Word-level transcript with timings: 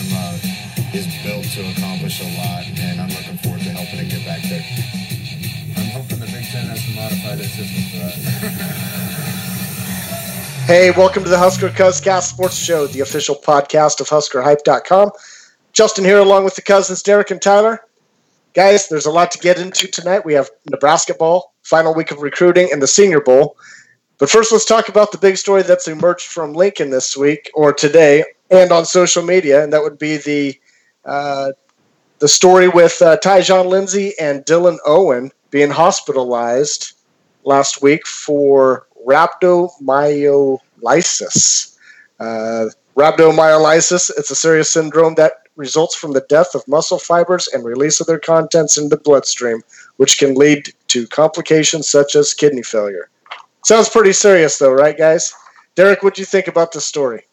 program 0.00 0.34
uh, 0.34 0.38
is 0.92 1.06
built 1.22 1.44
to 1.44 1.60
accomplish 1.70 2.20
a 2.20 2.38
lot, 2.38 2.64
and 2.78 3.00
I'm 3.00 3.08
looking 3.08 3.38
forward 3.38 3.60
to 3.62 3.70
helping 3.70 4.00
it 4.00 4.10
get 4.10 4.24
back 4.24 4.42
there. 4.42 4.64
I'm 5.76 5.90
hoping 5.90 6.20
the 6.20 6.26
Big 6.26 6.44
Ten 6.46 6.66
has 6.66 6.84
to 6.84 6.94
modify 6.94 7.36
their 7.36 7.46
system 7.46 7.82
for 7.90 8.06
us. 8.06 8.96
Hey, 10.66 10.92
welcome 10.92 11.24
to 11.24 11.28
the 11.30 11.38
Husker 11.38 11.68
Cuzcast 11.70 12.28
Sports 12.28 12.54
Show, 12.54 12.86
the 12.86 13.00
official 13.00 13.34
podcast 13.34 14.00
of 14.00 14.08
HuskerHype.com. 14.08 15.10
Justin 15.72 16.04
here, 16.04 16.18
along 16.18 16.44
with 16.44 16.54
the 16.54 16.62
cousins 16.62 17.02
Derek 17.02 17.32
and 17.32 17.42
Tyler. 17.42 17.80
Guys, 18.54 18.88
there's 18.88 19.06
a 19.06 19.10
lot 19.10 19.32
to 19.32 19.38
get 19.38 19.58
into 19.58 19.88
tonight. 19.88 20.24
We 20.24 20.34
have 20.34 20.48
Nebraska 20.70 21.14
ball, 21.14 21.54
final 21.64 21.92
week 21.92 22.12
of 22.12 22.22
recruiting, 22.22 22.68
and 22.70 22.80
the 22.80 22.86
Senior 22.86 23.20
Bowl. 23.20 23.56
But 24.18 24.30
first, 24.30 24.52
let's 24.52 24.64
talk 24.64 24.88
about 24.88 25.10
the 25.10 25.18
big 25.18 25.38
story 25.38 25.62
that's 25.62 25.88
emerged 25.88 26.26
from 26.26 26.52
Lincoln 26.52 26.90
this 26.90 27.16
week 27.16 27.50
or 27.54 27.72
today, 27.72 28.22
and 28.50 28.72
on 28.72 28.84
social 28.84 29.22
media, 29.22 29.62
and 29.62 29.72
that 29.72 29.82
would 29.82 29.98
be 29.98 30.16
the 30.16 30.58
uh, 31.04 31.52
the 32.18 32.28
story 32.28 32.68
with 32.68 33.00
uh, 33.00 33.16
Tyjon 33.18 33.66
Lindsey 33.66 34.12
and 34.20 34.44
Dylan 34.44 34.78
Owen 34.86 35.30
being 35.50 35.70
hospitalized 35.70 36.92
last 37.44 37.82
week 37.82 38.06
for 38.06 38.86
rhabdomyolysis. 39.06 41.76
Uh, 42.18 42.66
rhabdomyolysis, 42.96 44.10
it's 44.18 44.30
a 44.30 44.34
serious 44.34 44.70
syndrome 44.70 45.14
that 45.14 45.32
results 45.56 45.94
from 45.94 46.12
the 46.12 46.24
death 46.28 46.54
of 46.54 46.66
muscle 46.68 46.98
fibers 46.98 47.48
and 47.48 47.64
release 47.64 48.00
of 48.00 48.06
their 48.06 48.18
contents 48.18 48.76
into 48.76 48.94
the 48.94 49.02
bloodstream, 49.02 49.62
which 49.96 50.18
can 50.18 50.34
lead 50.34 50.68
to 50.88 51.06
complications 51.06 51.88
such 51.88 52.14
as 52.14 52.34
kidney 52.34 52.62
failure. 52.62 53.08
Sounds 53.64 53.88
pretty 53.88 54.12
serious, 54.12 54.58
though, 54.58 54.72
right, 54.72 54.96
guys? 54.96 55.32
Derek, 55.74 56.02
what 56.02 56.14
do 56.14 56.22
you 56.22 56.26
think 56.26 56.48
about 56.48 56.72
the 56.72 56.80
story? 56.80 57.24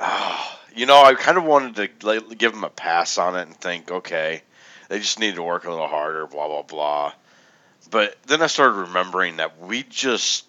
You 0.76 0.84
know, 0.84 1.02
I 1.02 1.14
kind 1.14 1.38
of 1.38 1.44
wanted 1.44 1.76
to 2.00 2.06
like, 2.06 2.36
give 2.36 2.52
them 2.52 2.62
a 2.62 2.68
pass 2.68 3.16
on 3.16 3.34
it 3.34 3.46
and 3.46 3.56
think, 3.56 3.90
okay, 3.90 4.42
they 4.90 4.98
just 4.98 5.18
need 5.18 5.36
to 5.36 5.42
work 5.42 5.64
a 5.64 5.70
little 5.70 5.88
harder, 5.88 6.26
blah 6.26 6.48
blah 6.48 6.64
blah. 6.64 7.12
But 7.90 8.14
then 8.26 8.42
I 8.42 8.46
started 8.46 8.80
remembering 8.80 9.38
that 9.38 9.58
we 9.58 9.84
just 9.84 10.44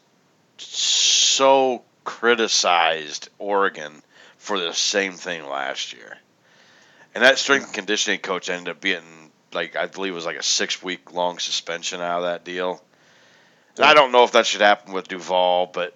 so 0.58 1.82
criticized 2.04 3.30
Oregon 3.40 4.02
for 4.38 4.60
the 4.60 4.74
same 4.74 5.14
thing 5.14 5.48
last 5.48 5.94
year. 5.94 6.18
And 7.16 7.24
that 7.24 7.38
strength 7.38 7.68
and 7.68 7.74
conditioning 7.74 8.20
coach 8.20 8.50
ended 8.50 8.70
up 8.70 8.82
being 8.82 9.32
like 9.54 9.76
I 9.76 9.86
believe 9.86 10.12
it 10.12 10.16
was 10.16 10.26
like 10.26 10.38
a 10.38 10.44
six 10.44 10.84
week 10.84 11.14
long 11.14 11.40
suspension 11.40 12.02
out 12.02 12.20
of 12.20 12.26
that 12.26 12.44
deal. 12.44 12.82
And 13.78 13.86
I 13.86 13.94
don't 13.94 14.12
know 14.12 14.24
if 14.24 14.34
that 14.34 14.46
should 14.46 14.62
happen 14.62 14.94
with 14.94 15.08
Duval, 15.08 15.68
but 15.68 15.96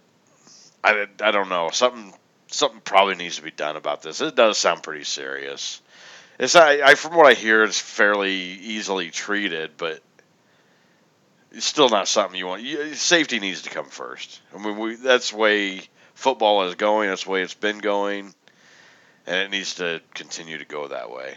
I, 0.83 1.07
I 1.19 1.31
don't 1.31 1.49
know. 1.49 1.69
Something 1.72 2.13
something 2.52 2.81
probably 2.81 3.16
needs 3.16 3.38
to 3.38 3.41
be 3.41 3.52
done 3.52 3.75
about 3.75 4.02
this. 4.02 4.21
It 4.21 4.35
does 4.35 4.57
sound 4.57 4.83
pretty 4.83 5.03
serious. 5.03 5.81
It's 6.39 6.55
I, 6.55 6.81
I 6.81 6.95
from 6.95 7.16
what 7.16 7.27
I 7.27 7.33
hear, 7.33 7.63
it's 7.63 7.80
fairly 7.80 8.33
easily 8.33 9.09
treated, 9.11 9.71
but 9.77 10.02
it's 11.52 11.66
still 11.66 11.89
not 11.89 12.07
something 12.07 12.38
you 12.38 12.47
want. 12.47 12.63
You, 12.63 12.94
safety 12.94 13.39
needs 13.39 13.63
to 13.63 13.69
come 13.69 13.85
first. 13.85 14.41
I 14.55 14.63
mean, 14.63 14.77
we, 14.77 14.95
that's 14.95 15.31
the 15.31 15.38
way 15.38 15.81
football 16.13 16.63
is 16.63 16.75
going. 16.75 17.09
That's 17.09 17.25
the 17.25 17.31
way 17.31 17.41
it's 17.41 17.53
been 17.53 17.79
going, 17.79 18.33
and 19.27 19.35
it 19.38 19.52
needs 19.52 19.75
to 19.75 20.02
continue 20.13 20.57
to 20.57 20.66
go 20.66 20.88
that 20.88 21.11
way. 21.11 21.35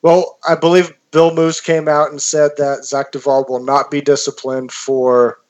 Well, 0.00 0.38
I 0.48 0.54
believe 0.54 0.92
Bill 1.10 1.34
Moos 1.34 1.60
came 1.60 1.88
out 1.88 2.10
and 2.10 2.22
said 2.22 2.52
that 2.58 2.84
Zach 2.84 3.10
Duval 3.12 3.46
will 3.48 3.62
not 3.62 3.90
be 3.90 4.00
disciplined 4.00 4.70
for 4.70 5.40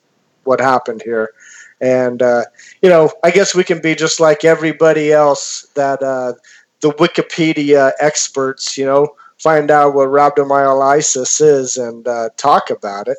what 0.43 0.59
happened 0.59 1.03
here. 1.03 1.33
And, 1.81 2.21
uh, 2.21 2.43
you 2.81 2.89
know, 2.89 3.11
I 3.23 3.31
guess 3.31 3.55
we 3.55 3.63
can 3.63 3.81
be 3.81 3.95
just 3.95 4.19
like 4.19 4.43
everybody 4.43 5.11
else 5.11 5.67
that 5.75 6.03
uh, 6.03 6.33
the 6.81 6.91
Wikipedia 6.91 7.91
experts, 7.99 8.77
you 8.77 8.85
know, 8.85 9.15
find 9.37 9.71
out 9.71 9.93
what 9.93 10.09
rhabdomyolysis 10.09 11.41
is 11.41 11.77
and 11.77 12.07
uh, 12.07 12.29
talk 12.35 12.69
about 12.69 13.07
it. 13.07 13.17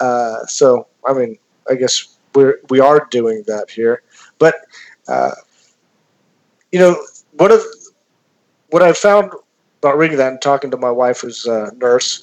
Uh, 0.00 0.44
so, 0.46 0.86
I 1.06 1.12
mean, 1.12 1.38
I 1.70 1.74
guess 1.74 2.16
we're, 2.34 2.60
we 2.70 2.80
are 2.80 3.06
doing 3.10 3.44
that 3.46 3.70
here. 3.70 4.02
But, 4.38 4.54
uh, 5.08 5.32
you 6.72 6.78
know, 6.78 6.96
what, 7.32 7.52
if, 7.52 7.62
what 8.70 8.82
I 8.82 8.92
found 8.92 9.32
about 9.78 9.98
reading 9.98 10.16
that 10.18 10.32
and 10.32 10.42
talking 10.42 10.70
to 10.70 10.76
my 10.76 10.90
wife, 10.90 11.20
who's 11.20 11.46
a 11.46 11.72
nurse, 11.76 12.22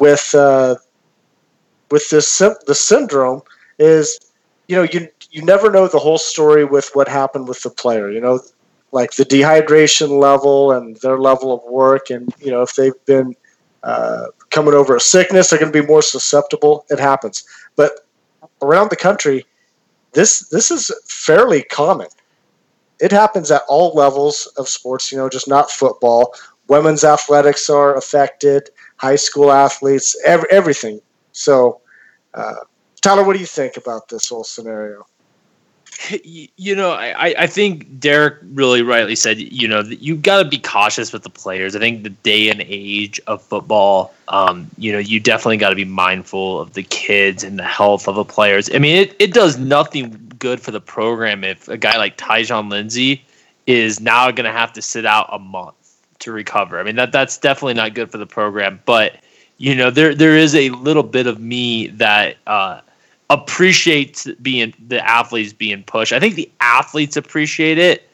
with 0.00 0.34
uh, 0.34 0.76
with 1.90 2.10
this 2.10 2.38
the 2.38 2.74
syndrome 2.74 3.42
is, 3.78 4.18
you 4.68 4.76
know, 4.76 4.82
you 4.82 5.08
you 5.30 5.42
never 5.42 5.70
know 5.70 5.88
the 5.88 5.98
whole 5.98 6.18
story 6.18 6.64
with 6.64 6.90
what 6.94 7.08
happened 7.08 7.48
with 7.48 7.62
the 7.62 7.70
player. 7.70 8.10
You 8.10 8.20
know, 8.20 8.40
like 8.92 9.12
the 9.12 9.24
dehydration 9.24 10.18
level 10.18 10.72
and 10.72 10.96
their 10.96 11.18
level 11.18 11.52
of 11.52 11.62
work, 11.70 12.10
and 12.10 12.32
you 12.40 12.50
know, 12.50 12.62
if 12.62 12.74
they've 12.74 13.04
been 13.06 13.34
uh, 13.82 14.26
coming 14.50 14.74
over 14.74 14.96
a 14.96 15.00
sickness, 15.00 15.50
they're 15.50 15.58
going 15.58 15.72
to 15.72 15.80
be 15.82 15.86
more 15.86 16.02
susceptible. 16.02 16.86
It 16.90 16.98
happens, 16.98 17.44
but 17.76 18.06
around 18.62 18.90
the 18.90 18.96
country, 18.96 19.44
this 20.12 20.48
this 20.48 20.70
is 20.70 20.90
fairly 21.06 21.62
common. 21.64 22.08
It 23.00 23.10
happens 23.10 23.50
at 23.50 23.62
all 23.68 23.92
levels 23.94 24.46
of 24.56 24.68
sports. 24.68 25.10
You 25.12 25.18
know, 25.18 25.28
just 25.28 25.48
not 25.48 25.70
football 25.70 26.34
women's 26.68 27.04
athletics 27.04 27.68
are 27.68 27.96
affected, 27.96 28.70
high 28.96 29.16
school 29.16 29.52
athletes, 29.52 30.16
every, 30.24 30.48
everything. 30.50 31.00
So, 31.32 31.80
uh, 32.34 32.54
Tyler, 33.04 33.22
what 33.22 33.34
do 33.34 33.38
you 33.38 33.44
think 33.44 33.76
about 33.76 34.08
this 34.08 34.30
whole 34.30 34.44
scenario? 34.44 35.06
You 36.56 36.74
know, 36.74 36.92
I, 36.92 37.34
I 37.38 37.46
think 37.46 38.00
Derek 38.00 38.38
really 38.54 38.80
rightly 38.80 39.14
said, 39.14 39.38
you 39.38 39.68
know, 39.68 39.80
you've 39.80 40.22
got 40.22 40.42
to 40.42 40.48
be 40.48 40.56
cautious 40.56 41.12
with 41.12 41.22
the 41.22 41.28
players. 41.28 41.76
I 41.76 41.80
think 41.80 42.02
the 42.02 42.08
day 42.08 42.48
and 42.48 42.62
age 42.66 43.20
of 43.26 43.42
football, 43.42 44.14
um, 44.28 44.70
you 44.78 44.90
know, 44.90 44.98
you 44.98 45.20
definitely 45.20 45.58
got 45.58 45.68
to 45.68 45.76
be 45.76 45.84
mindful 45.84 46.60
of 46.60 46.72
the 46.72 46.82
kids 46.82 47.44
and 47.44 47.58
the 47.58 47.64
health 47.64 48.08
of 48.08 48.14
the 48.14 48.24
players. 48.24 48.70
I 48.74 48.78
mean, 48.78 48.96
it, 48.96 49.14
it 49.18 49.34
does 49.34 49.58
nothing 49.58 50.32
good 50.38 50.62
for 50.62 50.70
the 50.70 50.80
program 50.80 51.44
if 51.44 51.68
a 51.68 51.76
guy 51.76 51.98
like 51.98 52.16
Tyjon 52.16 52.70
Lindsey 52.70 53.22
is 53.66 54.00
now 54.00 54.30
going 54.30 54.46
to 54.46 54.52
have 54.52 54.72
to 54.72 54.80
sit 54.80 55.04
out 55.04 55.28
a 55.30 55.38
month 55.38 55.74
to 56.20 56.32
recover. 56.32 56.80
I 56.80 56.82
mean 56.82 56.96
that 56.96 57.12
that's 57.12 57.36
definitely 57.36 57.74
not 57.74 57.92
good 57.92 58.10
for 58.10 58.16
the 58.16 58.26
program. 58.26 58.80
But 58.86 59.16
you 59.58 59.74
know 59.74 59.90
there 59.90 60.14
there 60.14 60.36
is 60.38 60.54
a 60.54 60.70
little 60.70 61.02
bit 61.02 61.26
of 61.26 61.38
me 61.38 61.88
that 61.88 62.36
uh, 62.46 62.80
appreciates 63.34 64.28
being 64.40 64.72
the 64.86 65.04
athletes 65.04 65.52
being 65.52 65.82
pushed. 65.82 66.12
I 66.12 66.20
think 66.20 66.36
the 66.36 66.50
athletes 66.60 67.16
appreciate 67.16 67.78
it. 67.78 68.08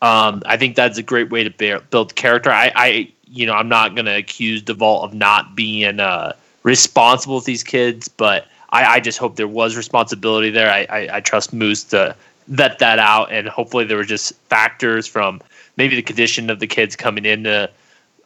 Um, 0.00 0.42
I 0.46 0.56
think 0.56 0.76
that's 0.76 0.96
a 0.96 1.02
great 1.02 1.30
way 1.30 1.42
to 1.44 1.50
bear, 1.50 1.80
build 1.80 2.14
character. 2.14 2.50
I, 2.50 2.72
I 2.74 3.12
you 3.26 3.46
know 3.46 3.54
I'm 3.54 3.68
not 3.68 3.94
going 3.94 4.06
to 4.06 4.16
accuse 4.16 4.62
Duval 4.62 5.02
of 5.02 5.12
not 5.12 5.54
being 5.54 6.00
uh, 6.00 6.32
responsible 6.62 7.36
with 7.36 7.44
these 7.44 7.64
kids, 7.64 8.08
but 8.08 8.46
I, 8.70 8.84
I 8.84 9.00
just 9.00 9.18
hope 9.18 9.36
there 9.36 9.48
was 9.48 9.76
responsibility 9.76 10.50
there. 10.50 10.70
I, 10.70 10.86
I, 10.88 11.16
I 11.16 11.20
trust 11.20 11.52
Moos 11.52 11.84
to 11.84 12.14
vet 12.48 12.78
that 12.78 12.98
out, 12.98 13.32
and 13.32 13.48
hopefully 13.48 13.84
there 13.84 13.96
were 13.96 14.04
just 14.04 14.34
factors 14.48 15.06
from 15.06 15.40
maybe 15.76 15.96
the 15.96 16.02
condition 16.02 16.48
of 16.48 16.60
the 16.60 16.66
kids 16.66 16.96
coming 16.96 17.24
into 17.24 17.68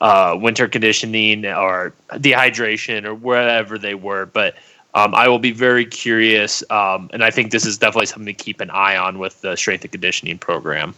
uh, 0.00 0.36
winter 0.38 0.68
conditioning 0.68 1.46
or 1.46 1.94
dehydration 2.12 3.04
or 3.04 3.14
wherever 3.14 3.78
they 3.78 3.94
were. 3.94 4.26
But 4.26 4.54
um, 4.94 5.14
I 5.14 5.28
will 5.28 5.40
be 5.40 5.50
very 5.50 5.84
curious, 5.84 6.62
um, 6.70 7.10
and 7.12 7.24
I 7.24 7.30
think 7.30 7.50
this 7.50 7.66
is 7.66 7.78
definitely 7.78 8.06
something 8.06 8.26
to 8.26 8.32
keep 8.32 8.60
an 8.60 8.70
eye 8.70 8.96
on 8.96 9.18
with 9.18 9.40
the 9.40 9.56
strength 9.56 9.82
and 9.82 9.92
conditioning 9.92 10.38
program. 10.38 10.94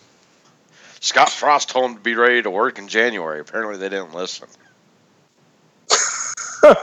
Scott 1.01 1.31
Frost 1.31 1.71
told 1.71 1.91
him 1.91 1.97
to 1.97 2.03
be 2.03 2.15
ready 2.15 2.43
to 2.43 2.51
work 2.51 2.79
in 2.79 2.89
January. 2.89 3.41
Apparently, 3.41 3.77
they 3.79 3.89
didn't 3.89 4.15
listen. 4.15 4.49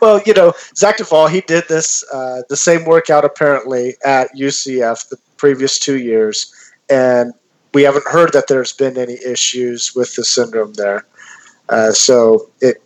well, 0.00 0.20
you 0.26 0.34
know, 0.34 0.52
Zach 0.76 0.98
Duval, 0.98 1.28
he 1.28 1.40
did 1.42 1.64
this 1.68 2.04
uh, 2.12 2.42
the 2.48 2.56
same 2.56 2.84
workout 2.84 3.24
apparently 3.24 3.94
at 4.04 4.34
UCF 4.36 5.08
the 5.08 5.16
previous 5.36 5.78
two 5.78 5.98
years, 5.98 6.52
and 6.88 7.32
we 7.72 7.82
haven't 7.82 8.06
heard 8.06 8.32
that 8.32 8.48
there's 8.48 8.72
been 8.72 8.98
any 8.98 9.18
issues 9.24 9.94
with 9.94 10.14
the 10.16 10.24
syndrome 10.24 10.74
there. 10.74 11.06
Uh, 11.68 11.92
so 11.92 12.50
it 12.60 12.82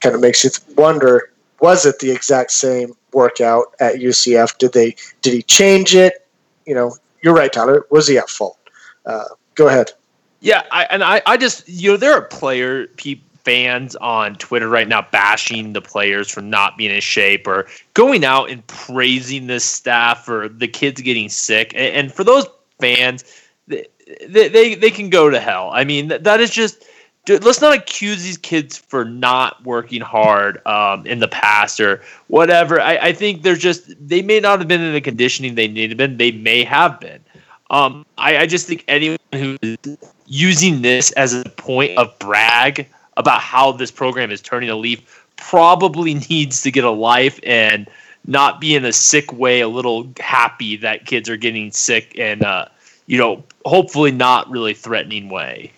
kind 0.00 0.14
of 0.14 0.20
makes 0.20 0.44
you 0.44 0.50
wonder: 0.76 1.30
was 1.60 1.86
it 1.86 1.98
the 1.98 2.10
exact 2.10 2.52
same 2.52 2.94
workout 3.12 3.74
at 3.80 3.96
UCF? 3.96 4.58
Did 4.58 4.72
they 4.72 4.96
did 5.22 5.32
he 5.32 5.42
change 5.42 5.94
it? 5.94 6.26
You 6.66 6.74
know, 6.74 6.96
you're 7.22 7.34
right, 7.34 7.52
Tyler. 7.52 7.86
Was 7.90 8.08
he 8.08 8.18
at 8.18 8.28
fault? 8.28 8.58
Uh, 9.06 9.24
go 9.54 9.68
ahead. 9.68 9.92
Yeah, 10.40 10.64
I, 10.70 10.84
and 10.84 11.02
I, 11.02 11.22
I 11.26 11.36
just 11.36 11.68
you 11.68 11.92
know 11.92 11.96
there 11.96 12.12
are 12.12 12.22
player 12.22 12.86
pe- 12.88 13.20
fans 13.44 13.94
on 13.96 14.34
Twitter 14.36 14.68
right 14.68 14.88
now 14.88 15.06
bashing 15.10 15.72
the 15.72 15.80
players 15.80 16.30
for 16.30 16.40
not 16.40 16.76
being 16.76 16.90
in 16.90 17.00
shape 17.00 17.46
or 17.46 17.66
going 17.92 18.24
out 18.24 18.50
and 18.50 18.66
praising 18.66 19.46
the 19.46 19.60
staff 19.60 20.24
for 20.24 20.48
the 20.48 20.68
kids 20.68 21.00
getting 21.00 21.28
sick. 21.28 21.72
And, 21.74 21.94
and 21.94 22.12
for 22.12 22.24
those 22.24 22.46
fans, 22.80 23.24
they, 23.68 23.86
they, 24.28 24.74
they 24.74 24.90
can 24.90 25.10
go 25.10 25.30
to 25.30 25.38
hell. 25.40 25.70
I 25.72 25.84
mean, 25.84 26.08
that 26.08 26.40
is 26.40 26.50
just. 26.50 26.84
Dude, 27.24 27.42
let's 27.42 27.62
not 27.62 27.74
accuse 27.74 28.22
these 28.22 28.36
kids 28.36 28.76
for 28.76 29.04
not 29.04 29.64
working 29.64 30.02
hard 30.02 30.64
um, 30.66 31.06
in 31.06 31.20
the 31.20 31.28
past 31.28 31.80
or 31.80 32.02
whatever. 32.26 32.80
I, 32.80 32.96
I 32.96 33.12
think 33.14 33.42
they're 33.42 33.56
just 33.56 33.94
they 34.06 34.20
may 34.20 34.40
not 34.40 34.58
have 34.58 34.68
been 34.68 34.82
in 34.82 34.92
the 34.92 35.00
conditioning 35.00 35.54
they 35.54 35.68
needed 35.68 35.96
been. 35.96 36.18
They 36.18 36.32
may 36.32 36.64
have 36.64 37.00
been. 37.00 37.24
Um, 37.70 38.04
I, 38.18 38.38
I 38.38 38.46
just 38.46 38.66
think 38.66 38.84
anyone 38.88 39.18
who 39.32 39.56
is 39.62 39.78
using 40.26 40.82
this 40.82 41.12
as 41.12 41.32
a 41.32 41.44
point 41.44 41.96
of 41.96 42.16
brag 42.18 42.86
about 43.16 43.40
how 43.40 43.72
this 43.72 43.90
program 43.90 44.30
is 44.30 44.42
turning 44.42 44.68
a 44.68 44.76
leaf 44.76 45.26
probably 45.36 46.14
needs 46.28 46.62
to 46.62 46.70
get 46.70 46.84
a 46.84 46.90
life 46.90 47.40
and 47.42 47.88
not 48.26 48.60
be 48.60 48.74
in 48.74 48.84
a 48.84 48.92
sick 48.92 49.32
way, 49.32 49.60
a 49.60 49.68
little 49.68 50.08
happy 50.18 50.76
that 50.76 51.06
kids 51.06 51.28
are 51.28 51.36
getting 51.36 51.70
sick 51.70 52.18
and, 52.18 52.42
uh, 52.42 52.66
you 53.06 53.18
know, 53.18 53.42
hopefully 53.64 54.10
not 54.10 54.48
really 54.50 54.74
threatening 54.74 55.28
way. 55.28 55.70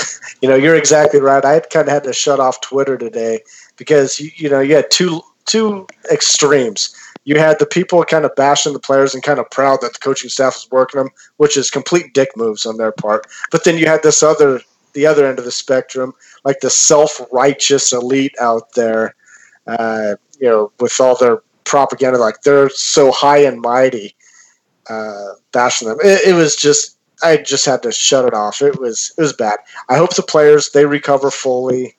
You 0.42 0.48
know, 0.48 0.54
you're 0.54 0.74
exactly 0.74 1.20
right. 1.20 1.44
I 1.44 1.60
kind 1.60 1.86
of 1.86 1.92
had 1.92 2.04
to 2.04 2.14
shut 2.14 2.40
off 2.40 2.62
Twitter 2.62 2.96
today 2.96 3.40
because 3.76 4.18
you, 4.18 4.30
you 4.36 4.48
know 4.48 4.60
you 4.60 4.74
had 4.74 4.90
two 4.90 5.20
two 5.44 5.86
extremes. 6.10 6.94
You 7.24 7.38
had 7.38 7.58
the 7.58 7.66
people 7.66 8.02
kind 8.04 8.24
of 8.24 8.34
bashing 8.36 8.72
the 8.72 8.78
players 8.78 9.12
and 9.12 9.22
kind 9.22 9.38
of 9.38 9.50
proud 9.50 9.80
that 9.82 9.92
the 9.92 9.98
coaching 9.98 10.30
staff 10.30 10.56
is 10.56 10.68
working 10.70 10.98
them, 10.98 11.10
which 11.36 11.58
is 11.58 11.68
complete 11.68 12.14
dick 12.14 12.30
moves 12.36 12.64
on 12.64 12.78
their 12.78 12.92
part. 12.92 13.26
But 13.50 13.64
then 13.64 13.76
you 13.76 13.86
had 13.86 14.02
this 14.02 14.22
other 14.22 14.62
the 14.92 15.06
other 15.06 15.26
end 15.26 15.38
of 15.38 15.44
the 15.44 15.52
spectrum, 15.52 16.14
like 16.44 16.60
the 16.60 16.70
self 16.70 17.20
righteous 17.32 17.92
elite 17.92 18.34
out 18.40 18.72
there, 18.74 19.14
uh, 19.66 20.14
you 20.40 20.48
know, 20.48 20.72
with 20.80 20.98
all 21.00 21.16
their 21.16 21.42
propaganda, 21.64 22.18
like 22.18 22.42
they're 22.42 22.70
so 22.70 23.12
high 23.12 23.38
and 23.38 23.60
mighty, 23.60 24.14
uh, 24.88 25.34
bashing 25.52 25.88
them. 25.88 25.98
It, 26.02 26.28
it 26.28 26.34
was 26.34 26.56
just 26.56 26.96
I 27.22 27.36
just 27.38 27.66
had 27.66 27.82
to 27.82 27.92
shut 27.92 28.24
it 28.24 28.34
off. 28.34 28.62
It 28.62 28.78
was 28.78 29.12
it 29.16 29.20
was 29.20 29.32
bad. 29.32 29.58
I 29.88 29.96
hope 29.96 30.14
the 30.14 30.22
players 30.22 30.70
they 30.70 30.86
recover 30.86 31.30
fully, 31.30 31.96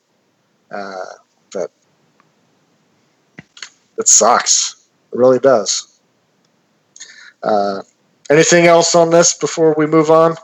uh, 0.71 1.05
but 1.51 1.71
it 3.97 4.07
sucks. 4.07 4.87
It 5.13 5.17
really 5.17 5.39
does. 5.39 5.99
Uh, 7.43 7.81
anything 8.29 8.65
else 8.65 8.95
on 8.95 9.09
this 9.09 9.33
before 9.33 9.73
we 9.77 9.85
move 9.85 10.09
on? 10.09 10.35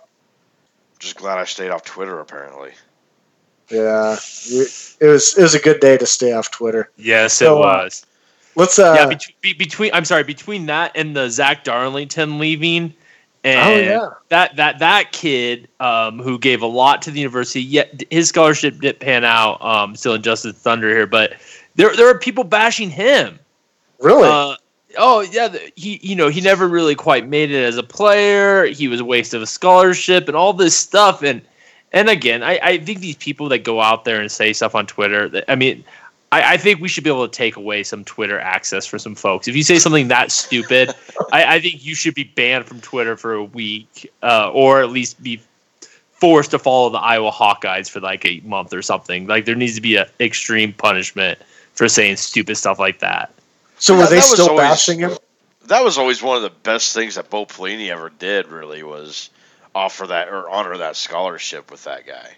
Just 1.00 1.18
glad 1.18 1.38
I 1.38 1.46
stayed 1.46 1.70
off 1.70 1.84
Twitter. 1.84 2.20
Apparently, 2.20 2.72
Yeah, 3.70 4.14
it 4.14 5.08
was 5.08 5.38
it 5.38 5.42
was 5.42 5.56
a 5.56 5.60
good 5.60 5.80
day 5.80 5.98
to 5.98 6.06
stay 6.06 6.34
off 6.34 6.52
Twitter. 6.52 6.92
Yes, 6.98 7.34
So, 7.34 7.56
it 7.56 7.58
uh, 7.58 7.62
was. 7.62 8.06
Let's 8.56 8.80
uh, 8.80 8.96
yeah, 8.98 9.06
between, 9.06 9.36
be, 9.42 9.54
between 9.54 9.92
I'm 9.94 10.06
sorry, 10.06 10.24
between 10.24 10.66
that 10.66 10.92
and 10.96 11.16
the 11.16 11.30
Zach 11.30 11.64
Darlington 11.64 12.40
leaving, 12.40 12.92
and 13.48 13.60
Oh, 13.60 13.78
yeah. 13.78 14.10
that 14.30 14.56
that 14.58 14.80
that 14.80 15.12
kid 15.12 15.68
um, 15.80 16.20
who 16.20 16.38
gave 16.38 16.62
a 16.62 16.68
lot 16.68 17.02
to 17.04 17.12
the 17.12 17.20
university, 17.20 17.62
yet 17.62 18.04
his 18.10 18.30
scholarship 18.30 18.80
didn't 18.82 19.00
pan 19.00 19.24
out. 19.24 19.62
Um, 19.62 19.96
still 19.96 20.14
in 20.14 20.22
Justice 20.22 20.56
Thunder 20.58 20.90
here, 20.90 21.08
but 21.08 21.34
there 21.76 21.96
there 21.96 22.10
are 22.10 22.18
people 22.20 22.44
bashing 22.44 22.90
him. 22.90 23.40
really 24.00 24.28
Uh, 24.28 24.56
oh 24.98 25.22
yeah, 25.22 25.48
the, 25.48 25.72
he 25.76 26.00
you 26.02 26.16
know 26.16 26.28
he 26.28 26.42
never 26.42 26.68
really 26.68 26.96
quite 26.96 27.28
made 27.28 27.52
it 27.52 27.64
as 27.64 27.78
a 27.78 27.84
player. 27.84 28.66
He 28.66 28.88
was 28.88 29.00
a 29.00 29.06
waste 29.06 29.34
of 29.34 29.42
a 29.42 29.48
scholarship 29.48 30.28
and 30.28 30.36
all 30.36 30.54
this 30.54 30.76
stuff. 30.76 31.24
And 31.24 31.42
and 31.94 32.10
again, 32.10 32.44
I, 32.44 32.60
I 32.62 32.78
think 32.80 33.00
these 33.00 33.16
people 33.16 33.48
that 33.50 33.60
go 33.60 33.80
out 33.82 34.04
there 34.04 34.20
and 34.20 34.32
say 34.32 34.54
stuff 34.54 34.76
on 34.76 34.86
Twitter. 34.88 35.30
That, 35.30 35.46
I 35.48 35.56
mean, 35.56 35.84
I, 36.38 36.54
I 36.54 36.58
think 36.58 36.80
we 36.80 36.88
should 36.88 37.04
be 37.04 37.10
able 37.10 37.28
to 37.28 37.36
take 37.36 37.56
away 37.56 37.84
some 37.84 38.04
Twitter 38.04 38.40
access 38.40 38.86
for 38.86 39.00
some 39.00 39.16
folks. 39.16 39.48
If 39.48 39.56
you 39.56 39.64
say 39.64 39.80
something 39.80 40.08
that 40.10 40.32
stupid, 40.32 40.94
I, 41.32 41.56
I 41.56 41.60
think 41.60 41.86
you 41.86 41.96
should 41.96 42.16
be 42.16 42.24
banned 42.24 42.66
from 42.66 42.82
Twitter 42.82 43.18
for 43.18 43.34
a 43.34 43.44
week, 43.44 44.12
uh, 44.24 44.52
or 44.52 44.82
at 44.82 44.90
least 44.90 45.22
be 45.22 45.42
forced 46.12 46.52
to 46.52 46.60
follow 46.60 46.90
the 46.90 46.98
Iowa 47.00 47.32
Hawkeyes 47.32 47.90
for 47.90 48.00
like 48.00 48.26
a 48.26 48.40
month 48.42 48.74
or 48.74 48.82
something. 48.82 49.28
Like 49.28 49.46
there 49.46 49.56
needs 49.56 49.76
to 49.76 49.82
be 49.82 49.96
an 49.98 50.06
extreme 50.20 50.74
punishment 50.74 51.40
for 51.74 51.88
saying 51.88 52.18
stupid 52.18 52.56
stuff 52.58 52.80
like 52.80 53.00
that. 53.00 53.32
so 53.80 53.96
were 53.96 54.02
that- 54.02 54.10
they 54.10 54.16
that 54.18 54.24
still 54.24 54.50
always- 54.50 54.62
bashing 54.70 55.00
him? 55.00 55.12
that 55.66 55.84
was 55.84 55.98
always 55.98 56.22
one 56.24 56.38
of 56.38 56.44
the 56.44 56.50
best 56.64 56.94
things 56.94 57.16
that 57.16 57.30
Bo 57.30 57.46
Pelini 57.46 57.90
ever 57.92 58.10
did. 58.10 58.48
Really 58.48 58.84
was 58.84 59.30
offer 59.76 60.08
that 60.08 60.30
or 60.30 60.50
honor 60.50 60.78
that 60.78 60.96
scholarship 60.96 61.70
with 61.72 61.84
that 61.84 62.08
guy. 62.08 62.36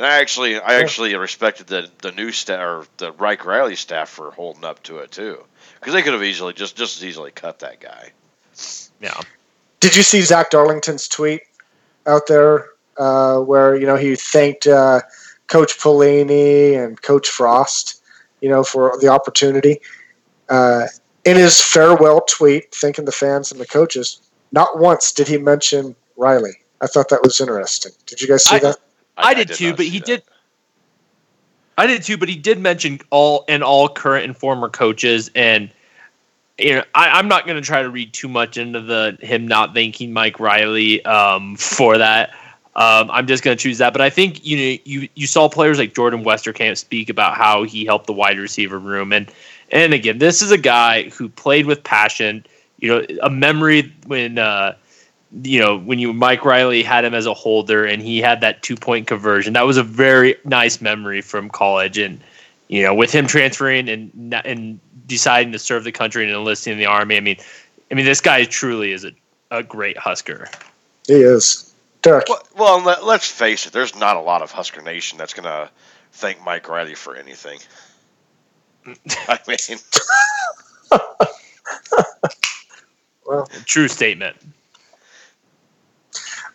And 0.00 0.06
I 0.06 0.20
actually, 0.20 0.56
I 0.58 0.70
Sure. 0.70 0.80
actually 0.80 1.14
respected 1.14 1.66
the 1.66 1.90
the 2.00 2.10
new 2.12 2.32
staff 2.32 2.58
or 2.58 2.86
the 2.96 3.12
Reich 3.12 3.44
Riley 3.44 3.76
staff 3.76 4.08
for 4.08 4.30
holding 4.30 4.64
up 4.64 4.82
to 4.84 4.96
it 5.00 5.10
too, 5.10 5.44
because 5.78 5.92
they 5.92 6.00
could 6.00 6.14
have 6.14 6.22
easily 6.22 6.54
just 6.54 6.74
just 6.74 6.96
as 6.96 7.04
easily 7.04 7.30
cut 7.32 7.58
that 7.58 7.80
guy. 7.80 8.12
Yeah. 9.02 9.20
Did 9.80 9.94
you 9.94 10.02
see 10.02 10.22
Zach 10.22 10.48
Darlington's 10.48 11.06
tweet 11.06 11.42
out 12.06 12.22
there 12.28 12.70
uh, 12.96 13.40
where 13.40 13.76
you 13.76 13.84
know 13.84 13.96
he 13.96 14.16
thanked 14.16 14.66
uh, 14.66 15.02
Coach 15.48 15.78
Pelini 15.78 16.82
and 16.82 17.02
Coach 17.02 17.28
Frost, 17.28 18.00
you 18.40 18.48
know, 18.48 18.64
for 18.64 18.96
the 19.02 19.08
opportunity? 19.08 19.82
Uh, 20.48 20.86
in 21.26 21.36
his 21.36 21.60
farewell 21.60 22.22
tweet, 22.22 22.74
thanking 22.74 23.04
the 23.04 23.12
fans 23.12 23.52
and 23.52 23.60
the 23.60 23.66
coaches, 23.66 24.22
not 24.50 24.78
once 24.78 25.12
did 25.12 25.28
he 25.28 25.36
mention 25.36 25.94
Riley. 26.16 26.52
I 26.80 26.86
thought 26.86 27.10
that 27.10 27.22
was 27.22 27.38
interesting. 27.38 27.92
Did 28.06 28.22
you 28.22 28.28
guys 28.28 28.46
see 28.46 28.56
I- 28.56 28.60
that? 28.60 28.78
I, 29.22 29.34
did, 29.34 29.50
too, 29.50 29.74
but 29.74 29.86
he 29.86 29.98
that. 29.98 30.06
did. 30.06 30.22
I 31.78 31.86
did 31.86 32.02
too, 32.02 32.18
but 32.18 32.28
he 32.28 32.36
did 32.36 32.58
mention 32.58 33.00
all 33.08 33.44
and 33.48 33.62
all 33.62 33.88
current 33.88 34.24
and 34.24 34.36
former 34.36 34.68
coaches, 34.68 35.30
and 35.34 35.70
you 36.58 36.74
know 36.74 36.84
I, 36.94 37.08
I'm 37.10 37.26
not 37.26 37.46
going 37.46 37.56
to 37.56 37.66
try 37.66 37.82
to 37.82 37.88
read 37.88 38.12
too 38.12 38.28
much 38.28 38.58
into 38.58 38.80
the 38.80 39.16
him 39.20 39.48
not 39.48 39.72
thanking 39.72 40.12
Mike 40.12 40.38
Riley 40.38 41.02
um, 41.04 41.56
for 41.56 41.96
that. 41.96 42.30
Um, 42.76 43.10
I'm 43.10 43.26
just 43.26 43.42
going 43.42 43.56
to 43.56 43.62
choose 43.62 43.78
that, 43.78 43.92
but 43.92 44.02
I 44.02 44.10
think 44.10 44.44
you 44.44 44.56
know 44.56 44.78
you 44.84 45.08
you 45.14 45.26
saw 45.26 45.48
players 45.48 45.78
like 45.78 45.94
Jordan 45.94 46.22
Westerkamp 46.22 46.76
speak 46.76 47.08
about 47.08 47.34
how 47.36 47.62
he 47.62 47.86
helped 47.86 48.06
the 48.06 48.12
wide 48.12 48.38
receiver 48.38 48.78
room, 48.78 49.12
and 49.12 49.30
and 49.70 49.94
again, 49.94 50.18
this 50.18 50.42
is 50.42 50.50
a 50.50 50.58
guy 50.58 51.08
who 51.08 51.28
played 51.30 51.64
with 51.66 51.82
passion. 51.82 52.44
You 52.78 52.88
know, 52.88 53.06
a 53.22 53.30
memory 53.30 53.92
when. 54.06 54.38
Uh, 54.38 54.74
you 55.32 55.60
know, 55.60 55.78
when 55.78 55.98
you 55.98 56.12
Mike 56.12 56.44
Riley 56.44 56.82
had 56.82 57.04
him 57.04 57.14
as 57.14 57.26
a 57.26 57.34
holder 57.34 57.84
and 57.84 58.02
he 58.02 58.18
had 58.20 58.40
that 58.40 58.62
two 58.62 58.76
point 58.76 59.06
conversion, 59.06 59.52
that 59.52 59.66
was 59.66 59.76
a 59.76 59.82
very 59.82 60.36
nice 60.44 60.80
memory 60.80 61.20
from 61.20 61.48
college. 61.48 61.98
And 61.98 62.20
you 62.68 62.82
know, 62.82 62.94
with 62.94 63.12
him 63.12 63.26
transferring 63.26 63.88
and 63.88 64.34
and 64.44 64.80
deciding 65.06 65.52
to 65.52 65.58
serve 65.58 65.84
the 65.84 65.92
country 65.92 66.24
and 66.24 66.32
enlisting 66.32 66.72
in 66.72 66.78
the 66.78 66.86
army, 66.86 67.16
I 67.16 67.20
mean, 67.20 67.36
I 67.90 67.94
mean, 67.94 68.04
this 68.04 68.20
guy 68.20 68.44
truly 68.44 68.92
is 68.92 69.04
a, 69.04 69.12
a 69.50 69.62
great 69.62 69.96
Husker. 69.96 70.48
He 71.06 71.14
is. 71.14 71.72
Derek, 72.02 72.28
Well, 72.28 72.42
well 72.56 72.82
let, 72.82 73.04
let's 73.04 73.30
face 73.30 73.66
it. 73.66 73.72
There's 73.72 73.94
not 73.94 74.16
a 74.16 74.20
lot 74.20 74.42
of 74.42 74.50
Husker 74.50 74.80
Nation 74.80 75.18
that's 75.18 75.34
gonna 75.34 75.70
thank 76.12 76.42
Mike 76.44 76.68
Riley 76.68 76.94
for 76.94 77.14
anything. 77.14 77.58
I 79.28 79.38
mean, 79.46 79.78
well, 83.26 83.46
True 83.66 83.86
statement. 83.86 84.36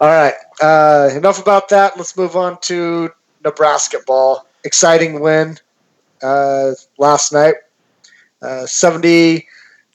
All 0.01 0.09
right. 0.09 0.33
Uh, 0.61 1.09
enough 1.15 1.41
about 1.41 1.69
that. 1.69 1.97
Let's 1.97 2.17
move 2.17 2.35
on 2.35 2.59
to 2.61 3.11
Nebraska 3.43 3.99
ball. 4.05 4.47
Exciting 4.63 5.19
win 5.19 5.57
uh, 6.21 6.71
last 6.97 7.31
night. 7.31 7.55
Uh, 8.41 8.65
70, 8.65 9.47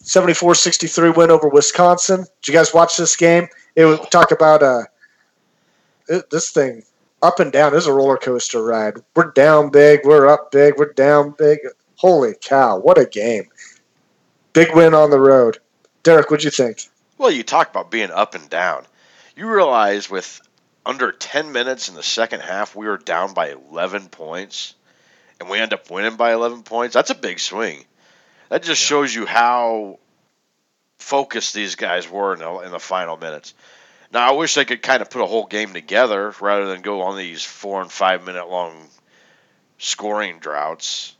74-63 0.03 1.17
win 1.17 1.31
over 1.31 1.49
Wisconsin. 1.49 2.21
Did 2.43 2.49
you 2.49 2.55
guys 2.55 2.73
watch 2.73 2.97
this 2.97 3.17
game? 3.17 3.49
It 3.77 3.85
was 3.85 4.01
talk 4.09 4.31
about 4.31 4.63
uh, 4.63 4.83
it, 6.09 6.31
this 6.31 6.51
thing 6.51 6.83
up 7.23 7.41
and 7.41 7.53
down. 7.53 7.73
This 7.73 7.85
is 7.85 7.89
a 7.89 7.93
roller 7.93 8.17
coaster 8.17 8.63
ride. 8.63 8.95
We're 9.15 9.33
down 9.33 9.71
big. 9.71 10.01
We're 10.05 10.29
up 10.29 10.51
big. 10.51 10.75
We're 10.79 10.93
down 10.93 11.35
big. 11.39 11.59
Holy 11.97 12.35
cow! 12.41 12.79
What 12.79 12.99
a 12.99 13.05
game! 13.05 13.45
Big 14.55 14.75
win 14.75 14.95
on 14.95 15.11
the 15.11 15.21
road. 15.21 15.59
Derek, 16.03 16.31
what'd 16.31 16.45
you 16.45 16.51
think? 16.51 16.89
well, 17.19 17.31
you 17.31 17.43
talk 17.43 17.69
about 17.69 17.91
being 17.91 18.11
up 18.11 18.35
and 18.35 18.49
down. 18.49 18.87
You 19.41 19.51
realize 19.51 20.11
with 20.11 20.39
under 20.85 21.13
10 21.13 21.51
minutes 21.51 21.89
in 21.89 21.95
the 21.95 22.03
second 22.03 22.41
half, 22.41 22.77
we 22.77 22.87
were 22.87 22.99
down 22.99 23.33
by 23.33 23.53
11 23.53 24.11
points, 24.11 24.75
and 25.41 25.49
we 25.49 25.59
end 25.59 25.73
up 25.73 25.91
winning 25.91 26.17
by 26.17 26.35
11 26.35 26.63
points. 26.63 26.93
That's 26.93 27.09
a 27.09 27.15
big 27.15 27.41
swing. 27.41 27.87
That 28.51 28.63
just 28.63 28.83
shows 28.83 29.15
you 29.15 29.25
how 29.25 29.99
focused 30.99 31.55
these 31.55 31.77
guys 31.77 32.07
were 32.07 32.35
in 32.35 32.41
the, 32.41 32.51
in 32.59 32.71
the 32.71 32.79
final 32.79 33.17
minutes. 33.17 33.55
Now, 34.13 34.29
I 34.29 34.37
wish 34.37 34.57
they 34.57 34.67
could 34.67 34.83
kind 34.83 35.01
of 35.01 35.09
put 35.09 35.23
a 35.23 35.27
whole 35.27 35.47
game 35.47 35.73
together 35.73 36.35
rather 36.39 36.67
than 36.67 36.83
go 36.83 37.01
on 37.01 37.17
these 37.17 37.43
four 37.43 37.81
and 37.81 37.91
five 37.91 38.27
minute 38.27 38.51
long 38.51 38.77
scoring 39.79 40.41
droughts. 40.41 41.17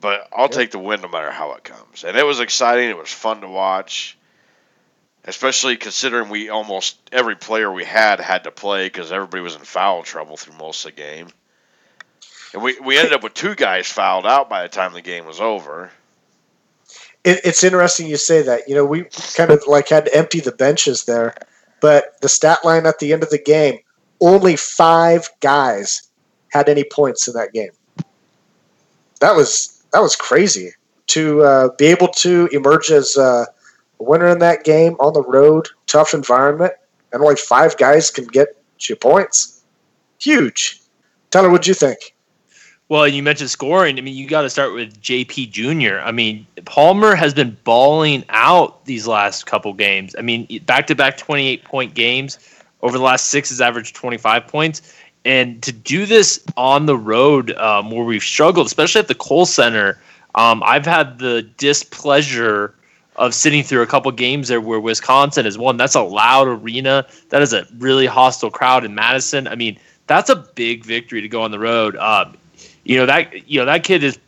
But 0.00 0.26
I'll 0.36 0.48
take 0.48 0.72
the 0.72 0.80
win 0.80 1.02
no 1.02 1.08
matter 1.08 1.30
how 1.30 1.52
it 1.52 1.62
comes. 1.62 2.02
And 2.02 2.16
it 2.16 2.26
was 2.26 2.40
exciting. 2.40 2.90
It 2.90 2.98
was 2.98 3.12
fun 3.12 3.42
to 3.42 3.48
watch 3.48 4.18
especially 5.24 5.76
considering 5.76 6.28
we 6.28 6.48
almost 6.48 6.98
every 7.12 7.36
player 7.36 7.70
we 7.70 7.84
had 7.84 8.20
had 8.20 8.44
to 8.44 8.50
play 8.50 8.86
because 8.86 9.12
everybody 9.12 9.42
was 9.42 9.54
in 9.54 9.62
foul 9.62 10.02
trouble 10.02 10.36
through 10.36 10.56
most 10.56 10.84
of 10.84 10.94
the 10.94 11.00
game. 11.00 11.28
And 12.52 12.62
we, 12.62 12.78
we 12.80 12.98
ended 12.98 13.12
up 13.12 13.22
with 13.22 13.34
two 13.34 13.54
guys 13.54 13.86
fouled 13.86 14.26
out 14.26 14.50
by 14.50 14.62
the 14.62 14.68
time 14.68 14.92
the 14.92 15.00
game 15.00 15.24
was 15.24 15.40
over. 15.40 15.90
it, 17.24 17.40
it's 17.44 17.64
interesting 17.64 18.08
you 18.08 18.16
say 18.16 18.42
that. 18.42 18.62
You 18.68 18.74
know, 18.74 18.84
we 18.84 19.04
kind 19.36 19.50
of 19.50 19.62
like 19.66 19.88
had 19.88 20.06
to 20.06 20.14
empty 20.14 20.40
the 20.40 20.52
benches 20.52 21.04
there, 21.04 21.34
but 21.80 22.20
the 22.20 22.28
stat 22.28 22.58
line 22.64 22.86
at 22.86 22.98
the 22.98 23.12
end 23.12 23.22
of 23.22 23.30
the 23.30 23.38
game, 23.38 23.78
only 24.20 24.56
five 24.56 25.28
guys 25.40 26.08
had 26.48 26.68
any 26.68 26.84
points 26.84 27.28
in 27.28 27.34
that 27.34 27.52
game. 27.52 27.70
That 29.20 29.36
was 29.36 29.84
that 29.92 30.00
was 30.00 30.16
crazy 30.16 30.72
to 31.08 31.42
uh, 31.42 31.68
be 31.78 31.86
able 31.86 32.08
to 32.08 32.48
emerge 32.52 32.90
as 32.90 33.16
uh, 33.16 33.46
winner 34.02 34.28
in 34.28 34.38
that 34.40 34.64
game 34.64 34.94
on 35.00 35.12
the 35.12 35.22
road, 35.22 35.68
tough 35.86 36.14
environment. 36.14 36.72
and 37.12 37.22
only 37.22 37.36
five 37.36 37.76
guys 37.76 38.10
can 38.10 38.26
get 38.26 38.56
you 38.80 38.96
points. 38.96 39.62
Huge. 40.18 40.80
Tyler, 41.30 41.50
what'd 41.50 41.66
you 41.66 41.74
think? 41.74 42.14
Well, 42.88 43.08
you 43.08 43.22
mentioned 43.22 43.50
scoring. 43.50 43.98
I 43.98 44.02
mean, 44.02 44.14
you 44.14 44.26
got 44.26 44.42
to 44.42 44.50
start 44.50 44.74
with 44.74 45.00
JP 45.00 45.50
Jr. 45.50 45.98
I 46.04 46.12
mean, 46.12 46.46
Palmer 46.64 47.14
has 47.14 47.32
been 47.32 47.56
balling 47.64 48.24
out 48.28 48.84
these 48.84 49.06
last 49.06 49.46
couple 49.46 49.72
games. 49.72 50.14
I 50.18 50.22
mean, 50.22 50.46
back 50.66 50.86
to 50.88 50.94
back 50.94 51.16
28 51.16 51.64
point 51.64 51.94
games. 51.94 52.38
Over 52.82 52.98
the 52.98 53.04
last 53.04 53.30
six, 53.30 53.50
has 53.50 53.60
averaged 53.60 53.94
25 53.94 54.46
points. 54.46 54.94
And 55.24 55.62
to 55.62 55.72
do 55.72 56.04
this 56.04 56.44
on 56.56 56.86
the 56.86 56.96
road 56.96 57.52
um, 57.52 57.90
where 57.90 58.04
we've 58.04 58.22
struggled, 58.22 58.66
especially 58.66 58.98
at 58.98 59.08
the 59.08 59.14
Kohl 59.14 59.46
Center, 59.46 59.98
um, 60.34 60.62
I've 60.64 60.84
had 60.84 61.18
the 61.18 61.42
displeasure 61.58 62.74
of 63.16 63.34
sitting 63.34 63.62
through 63.62 63.82
a 63.82 63.86
couple 63.86 64.10
games 64.12 64.48
there 64.48 64.60
where 64.60 64.80
Wisconsin 64.80 65.44
is 65.46 65.58
one. 65.58 65.76
That's 65.76 65.94
a 65.94 66.02
loud 66.02 66.48
arena. 66.48 67.06
That 67.28 67.42
is 67.42 67.52
a 67.52 67.66
really 67.78 68.06
hostile 68.06 68.50
crowd 68.50 68.84
in 68.84 68.94
Madison. 68.94 69.46
I 69.46 69.54
mean, 69.54 69.78
that's 70.06 70.30
a 70.30 70.36
big 70.36 70.84
victory 70.84 71.20
to 71.20 71.28
go 71.28 71.42
on 71.42 71.50
the 71.50 71.58
road. 71.58 71.96
Um, 71.96 72.36
you 72.84 72.96
know 72.96 73.06
that 73.06 73.48
you 73.48 73.60
know 73.60 73.66
that 73.66 73.84
kid 73.84 74.02
is 74.02 74.18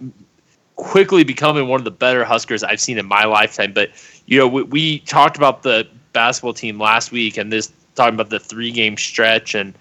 quickly 0.77 1.25
becoming 1.25 1.69
one 1.69 1.81
of 1.81 1.85
the 1.85 1.91
better 1.91 2.25
Huskers 2.25 2.63
I've 2.63 2.81
seen 2.81 2.99
in 2.99 3.07
my 3.07 3.25
lifetime. 3.25 3.73
But 3.73 3.91
you 4.27 4.39
know, 4.39 4.49
we, 4.49 4.63
we 4.63 4.99
talked 5.01 5.37
about 5.37 5.63
the 5.63 5.87
basketball 6.13 6.55
team 6.55 6.79
last 6.79 7.13
week, 7.13 7.37
and 7.37 7.53
this 7.53 7.73
talking 7.95 8.15
about 8.15 8.31
the 8.31 8.41
three 8.41 8.71
game 8.71 8.97
stretch, 8.97 9.55
and 9.55 9.75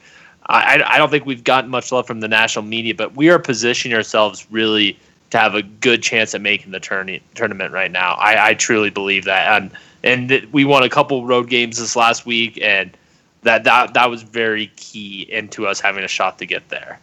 I, 0.47 0.83
I 0.85 0.97
don't 0.97 1.09
think 1.09 1.25
we've 1.25 1.43
gotten 1.43 1.69
much 1.69 1.91
love 1.91 2.05
from 2.05 2.19
the 2.19 2.27
national 2.27 2.65
media, 2.65 2.93
but 2.95 3.15
we 3.15 3.29
are 3.29 3.39
positioning 3.39 3.95
ourselves 3.95 4.45
really 4.51 4.97
to 5.33 5.39
have 5.39 5.53
a 5.53 5.61
good 5.61 6.01
chance 6.01 6.33
at 6.33 6.41
making 6.41 6.71
the 6.71 6.79
tourney, 6.79 7.21
tournament 7.35 7.73
right 7.73 7.91
now. 7.91 8.13
I, 8.13 8.49
I 8.49 8.53
truly 8.55 8.89
believe 8.89 9.25
that, 9.25 9.61
and 9.61 9.71
and 10.03 10.47
we 10.51 10.65
won 10.65 10.83
a 10.83 10.89
couple 10.89 11.25
road 11.25 11.49
games 11.49 11.79
this 11.79 11.95
last 11.95 12.25
week, 12.25 12.59
and 12.61 12.95
that 13.43 13.65
that 13.65 13.93
that 13.93 14.09
was 14.09 14.23
very 14.23 14.67
key 14.75 15.27
into 15.31 15.67
us 15.67 15.79
having 15.79 16.03
a 16.03 16.07
shot 16.07 16.39
to 16.39 16.45
get 16.45 16.67
there 16.69 16.99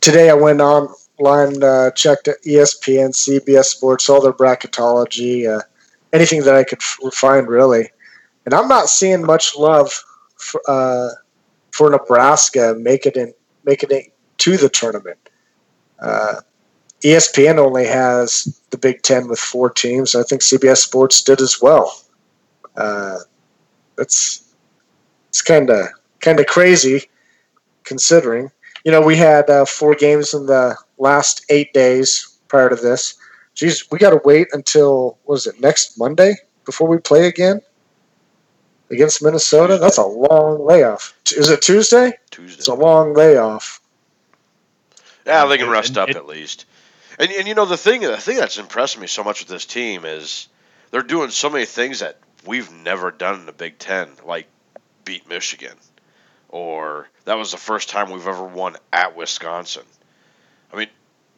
today 0.00 0.30
I 0.30 0.34
went 0.34 0.60
online, 0.60 1.62
uh, 1.62 1.90
checked 1.92 2.28
ESPN, 2.46 3.10
CBS 3.10 3.64
Sports, 3.64 4.08
all 4.08 4.22
their 4.22 4.32
bracketology, 4.32 5.48
uh, 5.48 5.62
anything 6.12 6.42
that 6.44 6.54
I 6.54 6.64
could 6.64 6.80
f- 6.80 7.12
find 7.12 7.48
really, 7.48 7.90
and 8.44 8.54
I'm 8.54 8.68
not 8.68 8.88
seeing 8.88 9.24
much 9.24 9.56
love 9.56 9.92
for, 10.36 10.62
uh, 10.68 11.10
for 11.72 11.90
Nebraska 11.90 12.74
making 12.78 13.12
it 13.16 13.38
making 13.64 13.90
it 13.90 14.12
to 14.38 14.56
the 14.56 14.68
tournament. 14.68 15.18
Uh, 15.98 16.40
ESPN 17.02 17.58
only 17.58 17.86
has 17.86 18.60
the 18.70 18.78
Big 18.78 19.02
Ten 19.02 19.28
with 19.28 19.38
four 19.38 19.70
teams. 19.70 20.14
I 20.14 20.22
think 20.22 20.42
CBS 20.42 20.78
Sports 20.78 21.22
did 21.22 21.40
as 21.40 21.60
well. 21.62 22.00
Uh, 22.76 23.18
that's 23.96 24.52
it's 25.28 25.42
kind 25.42 25.70
of 25.70 25.86
kind 26.20 26.40
of 26.40 26.46
crazy 26.46 27.08
considering 27.84 28.50
you 28.84 28.92
know, 28.92 29.00
we 29.00 29.16
had 29.16 29.50
uh, 29.50 29.64
four 29.64 29.94
games 29.94 30.34
in 30.34 30.46
the 30.46 30.76
last 30.98 31.44
eight 31.50 31.72
days 31.72 32.38
prior 32.48 32.70
to 32.70 32.76
this. 32.76 33.16
Geez, 33.54 33.90
we 33.90 33.98
got 33.98 34.10
to 34.10 34.20
wait 34.24 34.48
until 34.52 35.18
was 35.26 35.46
it 35.46 35.60
next 35.60 35.98
Monday 35.98 36.36
before 36.64 36.88
we 36.88 36.98
play 36.98 37.26
again 37.26 37.60
against 38.90 39.22
Minnesota? 39.22 39.74
Tuesday. 39.74 39.84
That's 39.84 39.98
a 39.98 40.04
long 40.04 40.64
layoff. 40.64 41.14
Is 41.36 41.50
it 41.50 41.60
Tuesday? 41.60 42.12
Tuesday. 42.30 42.58
It's 42.58 42.68
a 42.68 42.74
long 42.74 43.14
layoff. 43.14 43.80
Yeah, 45.26 45.44
they 45.44 45.58
can 45.58 45.68
rest 45.68 45.98
up 45.98 46.08
at 46.08 46.26
least. 46.26 46.64
And, 47.18 47.30
and 47.32 47.48
you 47.48 47.54
know 47.54 47.66
the 47.66 47.76
thing 47.76 48.02
the 48.02 48.16
thing 48.16 48.36
that's 48.36 48.58
impressed 48.58 48.98
me 48.98 49.06
so 49.06 49.24
much 49.24 49.40
with 49.40 49.48
this 49.48 49.66
team 49.66 50.04
is 50.04 50.48
they're 50.90 51.02
doing 51.02 51.30
so 51.30 51.50
many 51.50 51.64
things 51.64 52.00
that 52.00 52.18
we've 52.46 52.70
never 52.72 53.10
done 53.10 53.40
in 53.40 53.46
the 53.46 53.52
Big 53.52 53.78
Ten, 53.78 54.08
like 54.24 54.46
beat 55.04 55.28
Michigan 55.28 55.76
or 56.48 57.08
that 57.24 57.36
was 57.36 57.50
the 57.50 57.58
first 57.58 57.88
time 57.88 58.10
we've 58.10 58.26
ever 58.26 58.44
won 58.44 58.76
at 58.92 59.16
Wisconsin. 59.16 59.84
I 60.72 60.76
mean, 60.76 60.88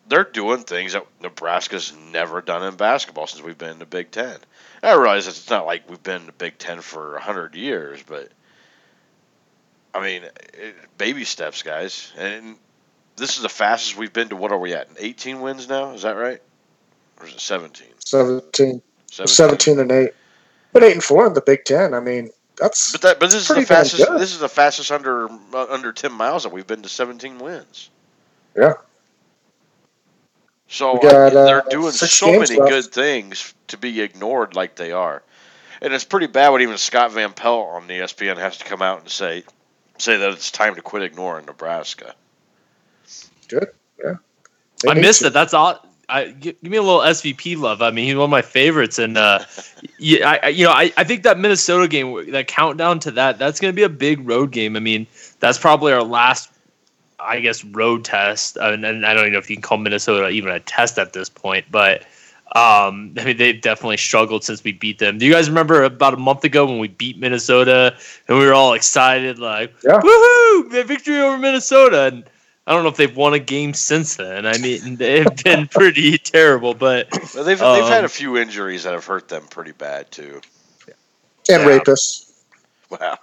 they're 0.06 0.24
doing 0.24 0.62
things 0.62 0.92
that 0.92 1.06
Nebraska's 1.20 1.92
never 2.12 2.40
done 2.40 2.64
in 2.64 2.76
basketball 2.76 3.26
since 3.26 3.42
we've 3.42 3.58
been 3.58 3.70
in 3.70 3.78
the 3.78 3.86
Big 3.86 4.10
Ten. 4.10 4.38
I 4.82 4.94
realize 4.94 5.26
it's 5.26 5.50
not 5.50 5.66
like 5.66 5.88
we've 5.88 6.02
been 6.02 6.22
in 6.22 6.26
the 6.26 6.32
Big 6.32 6.58
Ten 6.58 6.80
for 6.80 7.18
hundred 7.18 7.54
years, 7.54 8.02
but 8.06 8.30
I 9.92 10.00
mean, 10.00 10.22
it, 10.54 10.76
baby 10.96 11.24
steps, 11.24 11.62
guys. 11.62 12.12
And 12.16 12.56
this 13.20 13.36
is 13.36 13.42
the 13.42 13.48
fastest 13.48 13.96
we've 13.96 14.12
been 14.12 14.30
to. 14.30 14.36
What 14.36 14.50
are 14.50 14.58
we 14.58 14.74
at? 14.74 14.88
18 14.98 15.40
wins 15.40 15.68
now? 15.68 15.92
Is 15.92 16.02
that 16.02 16.16
right? 16.16 16.40
Or 17.20 17.26
is 17.26 17.34
it 17.34 17.40
17? 17.40 17.86
17. 17.98 18.82
17, 19.10 19.26
17 19.26 19.78
and 19.80 19.90
eight, 19.90 20.12
but 20.72 20.82
eight 20.82 20.92
and 20.92 21.02
four 21.02 21.26
in 21.26 21.34
the 21.34 21.40
Big 21.40 21.64
Ten. 21.64 21.94
I 21.94 22.00
mean, 22.00 22.30
that's 22.56 22.92
but 22.92 23.02
that 23.02 23.20
but 23.20 23.30
this 23.30 23.50
is 23.50 23.56
the 23.56 23.66
fastest. 23.66 24.08
This 24.18 24.32
is 24.32 24.38
the 24.38 24.48
fastest 24.48 24.92
under 24.92 25.28
uh, 25.28 25.66
under 25.68 25.92
Tim 25.92 26.12
Miles 26.12 26.44
that 26.44 26.52
we've 26.52 26.66
been 26.66 26.82
to 26.82 26.88
17 26.88 27.38
wins. 27.38 27.90
Yeah. 28.56 28.74
So 30.68 30.98
got, 30.98 31.14
I 31.14 31.30
they're 31.30 31.66
uh, 31.66 31.68
doing 31.68 31.90
so 31.90 32.26
many 32.26 32.56
left. 32.56 32.70
good 32.70 32.84
things 32.86 33.52
to 33.68 33.78
be 33.78 34.00
ignored 34.00 34.54
like 34.54 34.76
they 34.76 34.92
are, 34.92 35.22
and 35.82 35.92
it's 35.92 36.04
pretty 36.04 36.28
bad 36.28 36.50
when 36.50 36.62
even 36.62 36.78
Scott 36.78 37.10
Van 37.10 37.32
Pelt 37.32 37.70
on 37.70 37.88
the 37.88 37.94
ESPN 37.94 38.38
has 38.38 38.58
to 38.58 38.64
come 38.64 38.80
out 38.80 39.00
and 39.00 39.08
say 39.08 39.42
say 39.98 40.18
that 40.18 40.30
it's 40.30 40.52
time 40.52 40.76
to 40.76 40.82
quit 40.82 41.02
ignoring 41.02 41.46
Nebraska. 41.46 42.14
Good. 43.50 43.68
Yeah. 44.02 44.14
They 44.82 44.90
I 44.90 44.94
missed 44.94 45.22
it. 45.22 45.32
That's 45.32 45.52
all. 45.52 45.86
I, 46.10 46.28
give, 46.30 46.60
me 46.62 46.76
a 46.76 46.82
little 46.82 47.00
SVP 47.00 47.56
love. 47.56 47.82
I 47.82 47.90
mean, 47.90 48.06
he's 48.06 48.16
one 48.16 48.24
of 48.24 48.30
my 48.30 48.42
favorites, 48.42 48.98
and 48.98 49.16
uh, 49.16 49.44
yeah, 49.98 50.38
I, 50.42 50.48
you 50.48 50.64
know, 50.64 50.72
I, 50.72 50.92
I 50.96 51.04
think 51.04 51.22
that 51.22 51.38
Minnesota 51.38 51.86
game, 51.86 52.30
that 52.32 52.48
countdown 52.48 52.98
to 53.00 53.10
that, 53.12 53.38
that's 53.38 53.60
going 53.60 53.72
to 53.72 53.76
be 53.76 53.84
a 53.84 53.88
big 53.88 54.26
road 54.28 54.50
game. 54.50 54.76
I 54.76 54.80
mean, 54.80 55.06
that's 55.38 55.58
probably 55.58 55.92
our 55.92 56.02
last, 56.02 56.50
I 57.20 57.40
guess, 57.40 57.64
road 57.64 58.04
test, 58.04 58.56
and, 58.56 58.84
and 58.84 59.06
I 59.06 59.14
don't 59.14 59.22
even 59.22 59.34
know 59.34 59.38
if 59.38 59.48
you 59.48 59.56
can 59.56 59.62
call 59.62 59.78
Minnesota 59.78 60.28
even 60.28 60.50
a 60.50 60.60
test 60.60 60.98
at 60.98 61.12
this 61.12 61.28
point, 61.28 61.66
but. 61.70 62.04
Um, 62.56 63.14
I 63.16 63.26
mean, 63.26 63.36
they've 63.36 63.60
definitely 63.60 63.98
struggled 63.98 64.42
since 64.42 64.64
we 64.64 64.72
beat 64.72 64.98
them. 64.98 65.18
Do 65.18 65.24
you 65.24 65.32
guys 65.32 65.48
remember 65.48 65.84
about 65.84 66.14
a 66.14 66.16
month 66.16 66.42
ago 66.42 66.66
when 66.66 66.80
we 66.80 66.88
beat 66.88 67.16
Minnesota 67.16 67.96
and 68.26 68.38
we 68.38 68.44
were 68.44 68.52
all 68.52 68.72
excited, 68.72 69.38
like, 69.38 69.72
yeah. 69.84 70.00
woohoo, 70.00 70.84
victory 70.84 71.20
over 71.20 71.38
Minnesota? 71.38 72.06
And 72.06 72.24
I 72.66 72.72
don't 72.72 72.82
know 72.82 72.90
if 72.90 72.96
they've 72.96 73.16
won 73.16 73.34
a 73.34 73.38
game 73.38 73.74
since 73.74 74.16
then. 74.16 74.46
I 74.46 74.58
mean, 74.58 74.96
they've 74.96 75.26
been 75.44 75.66
pretty 75.66 76.18
terrible, 76.18 76.74
but 76.74 77.08
well, 77.34 77.44
they've 77.44 77.60
um, 77.60 77.80
they've 77.80 77.88
had 77.88 78.02
a 78.02 78.04
um, 78.04 78.10
few 78.10 78.36
injuries 78.36 78.84
that 78.84 78.92
have 78.92 79.04
hurt 79.04 79.28
them 79.28 79.44
pretty 79.48 79.72
bad 79.72 80.10
too. 80.10 80.40
And 81.48 81.62
yeah. 81.62 81.78
rapists. 81.78 82.30
Wow. 82.90 83.18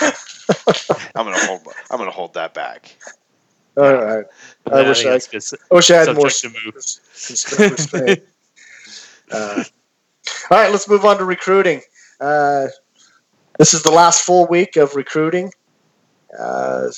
I'm 1.14 1.24
gonna 1.26 1.38
hold. 1.46 1.66
I'm 1.90 1.98
gonna 1.98 2.10
hold 2.10 2.34
that 2.34 2.52
back. 2.52 2.96
All 3.76 3.94
right. 3.94 4.26
I, 4.70 4.80
yeah, 4.80 4.88
wish 4.88 5.04
I, 5.04 5.10
I, 5.10 5.18
I 5.70 5.74
wish 5.74 5.90
I 5.90 5.96
had 5.96 6.14
more 6.16 6.24
restraint. 6.24 6.74
uh, 9.30 9.64
all 10.50 10.58
right, 10.58 10.70
let's 10.70 10.88
move 10.88 11.04
on 11.04 11.18
to 11.18 11.24
recruiting. 11.24 11.82
Uh, 12.20 12.66
this 13.58 13.72
is 13.74 13.82
the 13.82 13.90
last 13.90 14.24
full 14.24 14.46
week 14.46 14.76
of 14.76 14.96
recruiting. 14.96 15.52
Uh, 16.38 16.88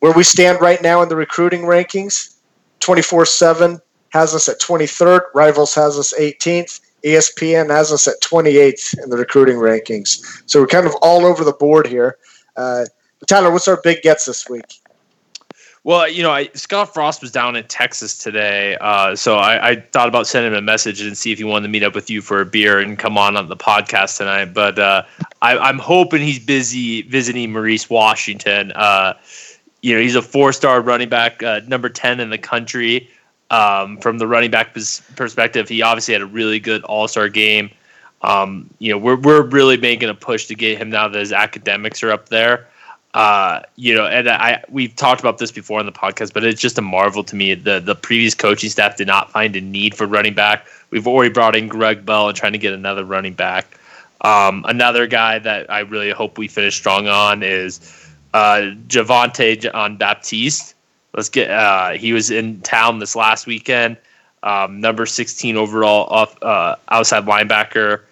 where 0.00 0.12
we 0.12 0.22
stand 0.22 0.60
right 0.60 0.82
now 0.82 1.02
in 1.02 1.08
the 1.08 1.16
recruiting 1.16 1.62
rankings 1.62 2.36
24 2.80 3.26
7 3.26 3.80
has 4.10 4.34
us 4.34 4.48
at 4.48 4.60
23rd, 4.60 5.20
Rivals 5.34 5.74
has 5.74 5.98
us 5.98 6.12
18th, 6.18 6.80
ESPN 7.04 7.70
has 7.70 7.92
us 7.92 8.08
at 8.08 8.20
28th 8.22 9.02
in 9.02 9.10
the 9.10 9.16
recruiting 9.16 9.56
rankings. 9.56 10.42
So 10.46 10.60
we're 10.60 10.66
kind 10.66 10.86
of 10.86 10.94
all 11.00 11.24
over 11.24 11.44
the 11.44 11.52
board 11.52 11.86
here. 11.86 12.18
Uh, 12.56 12.86
Tyler, 13.28 13.50
what's 13.52 13.68
our 13.68 13.80
big 13.82 14.02
gets 14.02 14.24
this 14.24 14.48
week? 14.48 14.80
Well, 15.82 16.08
you 16.08 16.22
know, 16.22 16.30
I, 16.30 16.50
Scott 16.52 16.92
Frost 16.92 17.22
was 17.22 17.30
down 17.30 17.56
in 17.56 17.66
Texas 17.66 18.18
today, 18.18 18.76
uh, 18.82 19.16
so 19.16 19.36
I, 19.36 19.70
I, 19.70 19.76
thought 19.76 20.08
about 20.08 20.26
sending 20.26 20.52
him 20.52 20.58
a 20.58 20.62
message 20.62 21.00
and 21.00 21.16
see 21.16 21.32
if 21.32 21.38
he 21.38 21.44
wanted 21.44 21.68
to 21.68 21.70
meet 21.70 21.82
up 21.82 21.94
with 21.94 22.10
you 22.10 22.20
for 22.20 22.42
a 22.42 22.44
beer 22.44 22.80
and 22.80 22.98
come 22.98 23.16
on 23.16 23.34
on 23.34 23.48
the 23.48 23.56
podcast 23.56 24.18
tonight. 24.18 24.52
But 24.52 24.78
uh, 24.78 25.04
I, 25.40 25.70
am 25.70 25.78
hoping 25.78 26.20
he's 26.20 26.38
busy 26.38 27.00
visiting 27.02 27.50
Maurice 27.52 27.88
Washington. 27.88 28.72
Uh, 28.72 29.14
you 29.82 29.94
know, 29.94 30.00
he's 30.00 30.14
a 30.14 30.22
four-star 30.22 30.80
running 30.80 31.08
back, 31.08 31.42
uh, 31.42 31.60
number 31.66 31.88
ten 31.88 32.20
in 32.20 32.30
the 32.30 32.38
country. 32.38 33.08
Um, 33.50 33.96
from 33.98 34.18
the 34.18 34.28
running 34.28 34.50
back 34.50 34.74
perspective, 35.16 35.68
he 35.68 35.82
obviously 35.82 36.14
had 36.14 36.22
a 36.22 36.26
really 36.26 36.60
good 36.60 36.84
All-Star 36.84 37.28
game. 37.28 37.70
Um, 38.22 38.70
you 38.78 38.92
know, 38.92 38.98
we're 38.98 39.16
we're 39.16 39.42
really 39.42 39.76
making 39.76 40.08
a 40.08 40.14
push 40.14 40.46
to 40.46 40.54
get 40.54 40.78
him 40.78 40.90
now 40.90 41.08
that 41.08 41.18
his 41.18 41.32
academics 41.32 42.02
are 42.02 42.12
up 42.12 42.28
there. 42.28 42.68
Uh, 43.12 43.60
you 43.74 43.92
know, 43.92 44.06
and 44.06 44.28
I 44.28 44.62
we've 44.68 44.94
talked 44.94 45.20
about 45.20 45.38
this 45.38 45.50
before 45.50 45.80
on 45.80 45.86
the 45.86 45.92
podcast, 45.92 46.32
but 46.32 46.44
it's 46.44 46.60
just 46.60 46.78
a 46.78 46.82
marvel 46.82 47.24
to 47.24 47.34
me. 47.34 47.54
The 47.54 47.80
the 47.80 47.96
previous 47.96 48.34
coaching 48.34 48.70
staff 48.70 48.96
did 48.96 49.08
not 49.08 49.32
find 49.32 49.56
a 49.56 49.60
need 49.60 49.96
for 49.96 50.06
running 50.06 50.34
back. 50.34 50.66
We've 50.90 51.08
already 51.08 51.32
brought 51.32 51.56
in 51.56 51.66
Greg 51.66 52.06
Bell 52.06 52.28
and 52.28 52.36
trying 52.36 52.52
to 52.52 52.58
get 52.58 52.72
another 52.72 53.04
running 53.04 53.32
back. 53.32 53.78
Um, 54.20 54.64
another 54.68 55.08
guy 55.08 55.38
that 55.40 55.68
I 55.70 55.80
really 55.80 56.10
hope 56.10 56.38
we 56.38 56.46
finish 56.46 56.76
strong 56.76 57.08
on 57.08 57.42
is 57.42 57.78
uh, 58.34 58.72
Javontae 58.88 59.60
Jean 59.60 59.96
Baptiste. 59.96 60.74
Let's 61.14 61.28
get. 61.28 61.50
Uh, 61.50 61.90
he 61.92 62.12
was 62.12 62.30
in 62.30 62.60
town 62.60 62.98
this 62.98 63.16
last 63.16 63.46
weekend. 63.46 63.96
Um, 64.42 64.80
number 64.80 65.04
16 65.04 65.56
overall 65.56 66.06
off 66.06 66.42
uh, 66.42 66.76
outside 66.88 67.26
linebacker. 67.26 68.02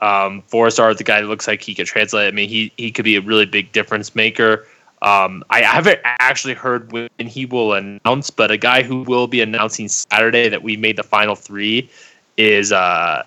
Um, 0.00 0.42
Forrest 0.42 0.76
the 0.76 1.04
guy 1.04 1.20
that 1.20 1.26
looks 1.26 1.46
like 1.46 1.62
he 1.62 1.74
could 1.74 1.86
translate. 1.86 2.28
I 2.28 2.30
mean, 2.30 2.48
he 2.48 2.72
he 2.76 2.90
could 2.90 3.04
be 3.04 3.16
a 3.16 3.20
really 3.20 3.46
big 3.46 3.72
difference 3.72 4.14
maker. 4.14 4.66
Um, 5.02 5.44
I 5.50 5.62
haven't 5.62 6.00
actually 6.04 6.54
heard 6.54 6.90
when 6.90 7.10
he 7.18 7.44
will 7.44 7.74
announce, 7.74 8.30
but 8.30 8.50
a 8.50 8.56
guy 8.56 8.82
who 8.82 9.02
will 9.02 9.26
be 9.26 9.42
announcing 9.42 9.88
Saturday 9.88 10.48
that 10.48 10.62
we 10.62 10.76
made 10.76 10.96
the 10.96 11.02
final 11.02 11.34
three 11.34 11.90
is 12.38 12.72
uh, 12.72 13.22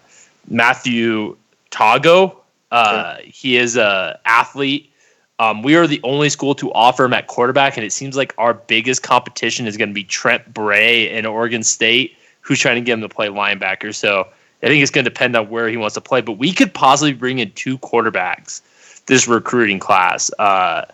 Matthew 0.47 1.37
Tago. 1.71 2.35
Uh. 2.71 3.17
He 3.23 3.57
is 3.57 3.77
a 3.77 4.19
athlete. 4.25 4.91
Um, 5.39 5.61
we 5.61 5.75
are 5.75 5.85
the 5.85 6.01
only 6.03 6.29
school 6.29 6.55
to 6.55 6.71
offer 6.73 7.05
him 7.05 7.13
at 7.13 7.27
quarterback, 7.27 7.77
and 7.77 7.85
it 7.85 7.93
seems 7.93 8.17
like 8.17 8.33
our 8.39 8.55
biggest 8.55 9.03
competition 9.03 9.67
is 9.67 9.77
going 9.77 9.89
to 9.89 9.93
be 9.93 10.03
Trent 10.03 10.51
Bray 10.51 11.11
in 11.11 11.27
Oregon 11.27 11.61
State, 11.61 12.17
who's 12.41 12.59
trying 12.59 12.75
to 12.75 12.81
get 12.81 12.93
him 12.93 13.01
to 13.01 13.09
play 13.09 13.27
linebacker. 13.27 13.93
So 13.93 14.27
I 14.63 14.67
think 14.67 14.81
it's 14.81 14.89
going 14.89 15.05
to 15.05 15.11
depend 15.11 15.35
on 15.35 15.49
where 15.49 15.69
he 15.69 15.77
wants 15.77 15.93
to 15.93 16.01
play. 16.01 16.21
But 16.21 16.33
we 16.33 16.51
could 16.51 16.73
possibly 16.73 17.13
bring 17.13 17.37
in 17.37 17.51
two 17.51 17.77
quarterbacks 17.77 18.61
this 19.05 19.27
recruiting 19.27 19.79
class, 19.79 20.31
uh, 20.39 20.85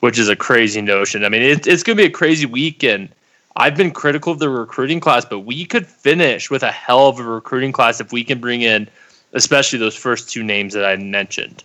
which 0.00 0.18
is 0.18 0.28
a 0.28 0.36
crazy 0.36 0.80
notion. 0.80 1.24
I 1.24 1.28
mean, 1.28 1.42
it, 1.42 1.66
it's 1.66 1.82
going 1.82 1.96
to 1.96 2.02
be 2.02 2.06
a 2.06 2.10
crazy 2.10 2.46
week, 2.46 2.84
and 2.84 3.08
I've 3.56 3.76
been 3.76 3.90
critical 3.90 4.32
of 4.32 4.38
the 4.38 4.48
recruiting 4.48 5.00
class, 5.00 5.24
but 5.24 5.40
we 5.40 5.64
could 5.64 5.88
finish 5.88 6.50
with 6.50 6.62
a 6.62 6.70
hell 6.70 7.08
of 7.08 7.18
a 7.18 7.24
recruiting 7.24 7.72
class 7.72 8.00
if 8.00 8.12
we 8.12 8.22
can 8.22 8.38
bring 8.38 8.62
in, 8.62 8.88
especially 9.32 9.80
those 9.80 9.96
first 9.96 10.30
two 10.30 10.44
names 10.44 10.72
that 10.74 10.84
I 10.84 10.94
mentioned. 10.94 11.64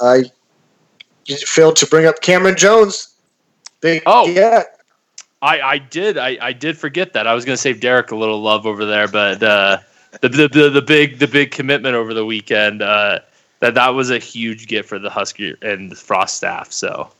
I 0.00 0.24
failed 1.26 1.76
to 1.76 1.86
bring 1.86 2.06
up 2.06 2.20
Cameron 2.20 2.56
Jones. 2.56 3.14
Big 3.80 4.02
oh, 4.06 4.26
yeah. 4.26 4.62
I, 5.42 5.60
I 5.60 5.78
did 5.78 6.18
I, 6.18 6.38
I 6.40 6.52
did 6.52 6.78
forget 6.78 7.12
that. 7.12 7.26
I 7.26 7.34
was 7.34 7.44
going 7.44 7.56
to 7.56 7.60
save 7.60 7.80
Derek 7.80 8.10
a 8.10 8.16
little 8.16 8.40
love 8.40 8.66
over 8.66 8.84
there, 8.84 9.06
but 9.06 9.42
uh, 9.42 9.78
the, 10.20 10.28
the, 10.28 10.48
the 10.48 10.70
the 10.70 10.82
big 10.82 11.18
the 11.18 11.28
big 11.28 11.50
commitment 11.50 11.94
over 11.94 12.14
the 12.14 12.24
weekend 12.24 12.82
uh, 12.82 13.20
that 13.60 13.74
that 13.74 13.90
was 13.90 14.10
a 14.10 14.18
huge 14.18 14.66
get 14.66 14.86
for 14.86 14.98
the 14.98 15.10
Husky 15.10 15.54
and 15.62 15.90
the 15.90 15.96
Frost 15.96 16.36
staff. 16.36 16.72
So, 16.72 17.10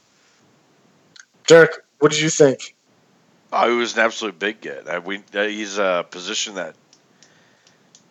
Derek, 1.46 1.72
what 1.98 2.10
did 2.10 2.20
you 2.20 2.30
think? 2.30 2.74
Oh, 3.52 3.70
it 3.70 3.76
was 3.76 3.94
an 3.94 4.00
absolute 4.00 4.38
big 4.38 4.60
get. 4.60 4.88
Uh, 4.88 5.00
we 5.04 5.22
uh, 5.34 5.44
he's 5.44 5.78
a 5.78 6.06
position 6.10 6.54
that 6.54 6.74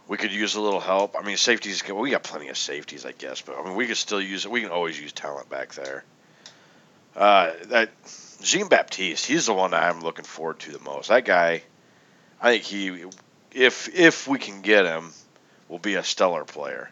we 0.07 0.17
could 0.17 0.31
use 0.31 0.55
a 0.55 0.61
little 0.61 0.79
help. 0.79 1.15
I 1.17 1.23
mean, 1.23 1.37
safeties. 1.37 1.83
We 1.87 2.11
got 2.11 2.23
plenty 2.23 2.49
of 2.49 2.57
safeties, 2.57 3.05
I 3.05 3.11
guess, 3.11 3.41
but 3.41 3.57
I 3.57 3.63
mean, 3.63 3.75
we 3.75 3.87
could 3.87 3.97
still 3.97 4.21
use 4.21 4.45
it. 4.45 4.51
We 4.51 4.61
can 4.61 4.69
always 4.69 4.99
use 4.99 5.11
talent 5.11 5.49
back 5.49 5.73
there. 5.73 6.03
Uh, 7.15 7.51
that 7.67 7.89
Jean 8.41 8.67
Baptiste, 8.67 9.25
he's 9.25 9.45
the 9.45 9.53
one 9.53 9.71
that 9.71 9.83
I'm 9.83 10.01
looking 10.01 10.25
forward 10.25 10.59
to 10.59 10.71
the 10.71 10.79
most. 10.79 11.09
That 11.09 11.25
guy, 11.25 11.63
I 12.41 12.51
think 12.51 12.63
he, 12.63 13.05
if 13.53 13.93
if 13.95 14.27
we 14.27 14.37
can 14.37 14.61
get 14.61 14.85
him, 14.85 15.11
will 15.69 15.79
be 15.79 15.95
a 15.95 16.03
stellar 16.03 16.43
player. 16.43 16.89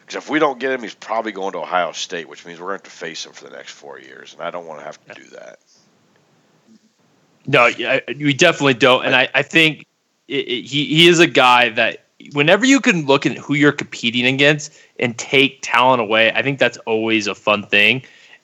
Because 0.00 0.24
if 0.24 0.28
we 0.28 0.40
don't 0.40 0.58
get 0.58 0.72
him, 0.72 0.82
he's 0.82 0.94
probably 0.94 1.30
going 1.30 1.52
to 1.52 1.58
Ohio 1.58 1.92
State, 1.92 2.28
which 2.28 2.44
means 2.44 2.58
we're 2.58 2.66
going 2.66 2.80
to 2.80 2.84
have 2.84 2.92
to 2.92 2.98
face 2.98 3.24
him 3.24 3.32
for 3.32 3.44
the 3.44 3.50
next 3.50 3.70
four 3.70 4.00
years, 4.00 4.32
and 4.32 4.42
I 4.42 4.50
don't 4.50 4.66
want 4.66 4.80
to 4.80 4.84
have 4.84 4.98
to 5.06 5.14
do 5.14 5.30
that. 5.30 5.60
No, 7.46 7.70
we 8.18 8.34
definitely 8.34 8.74
don't, 8.74 9.06
and 9.06 9.14
I, 9.14 9.28
I 9.32 9.42
think 9.42 9.86
it, 10.26 10.48
it, 10.48 10.64
he 10.64 10.84
he 10.84 11.08
is 11.08 11.20
a 11.20 11.26
guy 11.26 11.70
that 11.70 12.04
whenever 12.32 12.64
you 12.64 12.80
can 12.80 13.06
look 13.06 13.26
at 13.26 13.36
who 13.36 13.54
you're 13.54 13.72
competing 13.72 14.26
against 14.26 14.72
and 14.98 15.16
take 15.18 15.60
talent 15.62 16.00
away, 16.00 16.32
I 16.32 16.42
think 16.42 16.58
that's 16.58 16.78
always 16.78 17.26
a 17.26 17.34
fun 17.34 17.66
thing. 17.66 18.02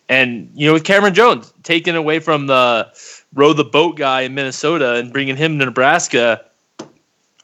And 0.08 0.50
you 0.54 0.66
know, 0.66 0.72
with 0.72 0.84
Cameron 0.84 1.14
Jones 1.14 1.52
taken 1.62 1.96
away 1.96 2.20
from 2.20 2.46
the 2.46 2.88
row 3.34 3.52
the 3.52 3.64
boat 3.64 3.96
guy 3.96 4.22
in 4.22 4.34
Minnesota 4.34 4.94
and 4.94 5.12
bringing 5.12 5.36
him 5.36 5.58
to 5.58 5.64
Nebraska, 5.64 6.44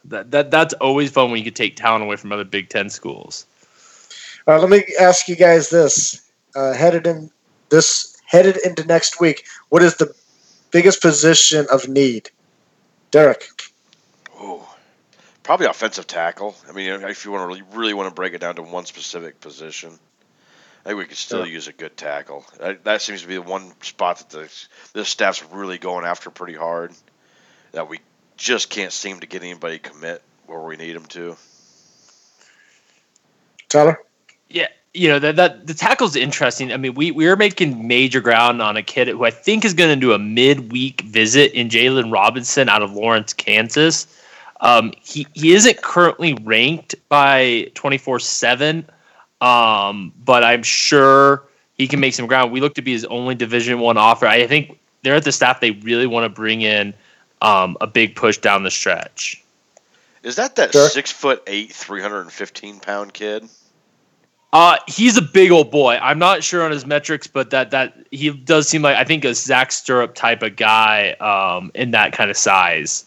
that, 0.05 0.31
that 0.31 0.51
that's 0.51 0.73
always 0.75 1.11
fun 1.11 1.29
when 1.29 1.39
you 1.39 1.45
can 1.45 1.53
take 1.53 1.75
talent 1.75 2.03
away 2.03 2.15
from 2.15 2.31
other 2.31 2.43
Big 2.43 2.69
Ten 2.69 2.89
schools. 2.89 3.45
All 4.47 4.53
right, 4.53 4.61
let 4.61 4.69
me 4.69 4.83
ask 4.99 5.27
you 5.27 5.35
guys 5.35 5.69
this: 5.69 6.21
uh, 6.55 6.73
headed 6.73 7.05
in 7.05 7.29
this 7.69 8.17
headed 8.25 8.57
into 8.65 8.83
next 8.85 9.19
week, 9.19 9.45
what 9.69 9.83
is 9.83 9.95
the 9.97 10.13
biggest 10.71 11.01
position 11.01 11.65
of 11.71 11.87
need, 11.87 12.29
Derek? 13.11 13.47
Probably 15.43 15.65
offensive 15.65 16.07
tackle. 16.07 16.55
I 16.69 16.71
mean, 16.71 16.89
if 16.89 17.25
you 17.25 17.31
want 17.31 17.43
to 17.43 17.47
really, 17.47 17.63
really 17.73 17.93
want 17.93 18.07
to 18.07 18.15
break 18.15 18.33
it 18.33 18.39
down 18.39 18.55
to 18.55 18.61
one 18.63 18.85
specific 18.85 19.41
position, 19.41 19.99
I 20.85 20.89
think 20.89 20.99
we 20.99 21.05
could 21.05 21.17
still 21.17 21.45
yeah. 21.45 21.51
use 21.51 21.67
a 21.67 21.73
good 21.73 21.95
tackle. 21.97 22.45
That, 22.59 22.85
that, 22.85 23.01
seems 23.01 23.21
to 23.21 23.27
be 23.27 23.35
the 23.35 23.41
one 23.41 23.73
spot 23.81 24.19
that 24.19 24.29
the 24.29 24.67
this 24.93 25.09
staff's 25.09 25.43
really 25.51 25.77
going 25.77 26.05
after 26.05 26.29
pretty 26.29 26.55
hard. 26.55 26.93
That 27.73 27.89
we 27.89 27.99
just 28.37 28.69
can't 28.69 28.93
seem 28.93 29.19
to 29.19 29.27
get 29.27 29.43
anybody 29.43 29.79
commit 29.79 30.21
where 30.47 30.61
we 30.61 30.77
need 30.77 30.93
them 30.93 31.05
to. 31.07 31.35
Tyler. 33.67 33.99
Yeah, 34.49 34.67
you 34.93 35.09
know 35.09 35.19
that 35.19 35.35
that 35.37 35.67
the 35.67 35.73
tackle's 35.73 36.15
interesting. 36.15 36.71
I 36.71 36.77
mean, 36.77 36.95
we 36.95 37.11
we 37.11 37.27
are 37.27 37.35
making 37.35 37.87
major 37.87 38.21
ground 38.21 38.61
on 38.61 38.77
a 38.77 38.83
kid 38.83 39.07
who 39.09 39.25
I 39.25 39.31
think 39.31 39.65
is 39.65 39.73
going 39.73 39.93
to 39.93 39.99
do 39.99 40.13
a 40.13 40.19
midweek 40.19 41.01
visit 41.01 41.53
in 41.53 41.69
Jalen 41.69 42.13
Robinson 42.13 42.69
out 42.69 42.81
of 42.81 42.93
Lawrence, 42.93 43.33
Kansas. 43.33 44.07
Um, 44.63 44.93
he, 45.01 45.27
he 45.33 45.53
isn't 45.53 45.81
currently 45.81 46.33
ranked 46.41 46.95
by 47.09 47.69
24 47.75 48.19
7, 48.19 48.89
um, 49.41 50.13
but 50.23 50.43
I'm 50.43 50.63
sure 50.63 51.43
he 51.77 51.87
can 51.87 51.99
make 51.99 52.13
some 52.13 52.27
ground. 52.27 52.51
We 52.51 52.61
look 52.61 52.73
to 52.75 52.81
be 52.81 52.93
his 52.93 53.05
only 53.05 53.35
Division 53.35 53.79
One 53.79 53.97
offer. 53.97 54.25
I 54.25 54.47
think 54.47 54.79
they're 55.03 55.15
at 55.15 55.25
the 55.25 55.33
staff 55.33 55.59
they 55.59 55.71
really 55.71 56.07
want 56.07 56.23
to 56.23 56.29
bring 56.29 56.61
in 56.61 56.93
um, 57.41 57.77
a 57.81 57.87
big 57.87 58.15
push 58.15 58.37
down 58.37 58.63
the 58.63 58.71
stretch. 58.71 59.43
Is 60.23 60.37
that 60.37 60.55
that 60.55 60.71
sure. 60.71 60.87
six 60.87 61.11
foot 61.11 61.43
eight, 61.47 61.73
315 61.73 62.79
pound 62.79 63.13
kid? 63.13 63.47
Uh, 64.53 64.77
he's 64.87 65.17
a 65.17 65.21
big 65.21 65.51
old 65.51 65.71
boy. 65.71 65.97
I'm 66.01 66.19
not 66.19 66.43
sure 66.43 66.63
on 66.63 66.71
his 66.71 66.85
metrics, 66.85 67.27
but 67.27 67.49
that 67.49 67.71
that 67.71 67.97
he 68.11 68.29
does 68.29 68.69
seem 68.69 68.81
like 68.81 68.95
I 68.95 69.03
think 69.03 69.25
a 69.25 69.33
Zach 69.33 69.71
Sterup 69.71 70.13
type 70.13 70.41
of 70.41 70.55
guy 70.55 71.11
um, 71.13 71.69
in 71.75 71.91
that 71.91 72.13
kind 72.13 72.31
of 72.31 72.37
size. 72.37 73.03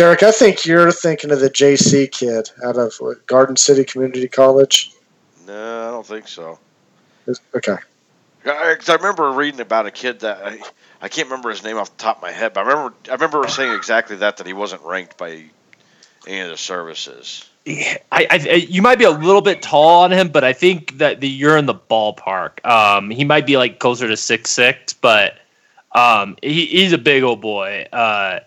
Derek, 0.00 0.22
I 0.22 0.30
think 0.30 0.64
you're 0.64 0.90
thinking 0.92 1.30
of 1.30 1.40
the 1.40 1.50
JC 1.50 2.10
kid 2.10 2.48
out 2.64 2.78
of 2.78 2.94
what, 3.00 3.26
Garden 3.26 3.54
City 3.54 3.84
Community 3.84 4.28
College. 4.28 4.94
No, 5.46 5.88
I 5.88 5.90
don't 5.90 6.06
think 6.06 6.26
so. 6.26 6.58
Okay. 7.54 7.76
I, 8.46 8.76
I 8.88 8.94
remember 8.94 9.30
reading 9.32 9.60
about 9.60 9.84
a 9.84 9.90
kid 9.90 10.20
that 10.20 10.42
I, 10.42 10.58
I 11.02 11.08
can't 11.08 11.28
remember 11.28 11.50
his 11.50 11.62
name 11.62 11.76
off 11.76 11.94
the 11.94 12.02
top 12.02 12.16
of 12.16 12.22
my 12.22 12.30
head, 12.30 12.54
but 12.54 12.60
I 12.60 12.70
remember 12.70 12.94
I 13.10 13.12
remember 13.12 13.46
saying 13.46 13.74
exactly 13.74 14.16
that 14.16 14.38
that 14.38 14.46
he 14.46 14.54
wasn't 14.54 14.80
ranked 14.84 15.18
by 15.18 15.44
any 16.26 16.40
of 16.40 16.48
the 16.48 16.56
services. 16.56 17.46
I, 17.66 18.00
I, 18.10 18.66
you 18.70 18.80
might 18.80 18.98
be 18.98 19.04
a 19.04 19.10
little 19.10 19.42
bit 19.42 19.60
tall 19.60 20.04
on 20.04 20.12
him, 20.12 20.28
but 20.28 20.44
I 20.44 20.54
think 20.54 20.96
that 20.96 21.20
the, 21.20 21.28
you're 21.28 21.58
in 21.58 21.66
the 21.66 21.74
ballpark. 21.74 22.64
Um, 22.64 23.10
he 23.10 23.24
might 23.24 23.44
be 23.44 23.58
like 23.58 23.80
closer 23.80 24.08
to 24.08 24.16
six 24.16 24.50
six, 24.50 24.94
but 24.94 25.34
um, 25.92 26.38
he, 26.42 26.64
he's 26.64 26.94
a 26.94 26.98
big 26.98 27.22
old 27.22 27.42
boy. 27.42 27.86
Uh, 27.92 28.40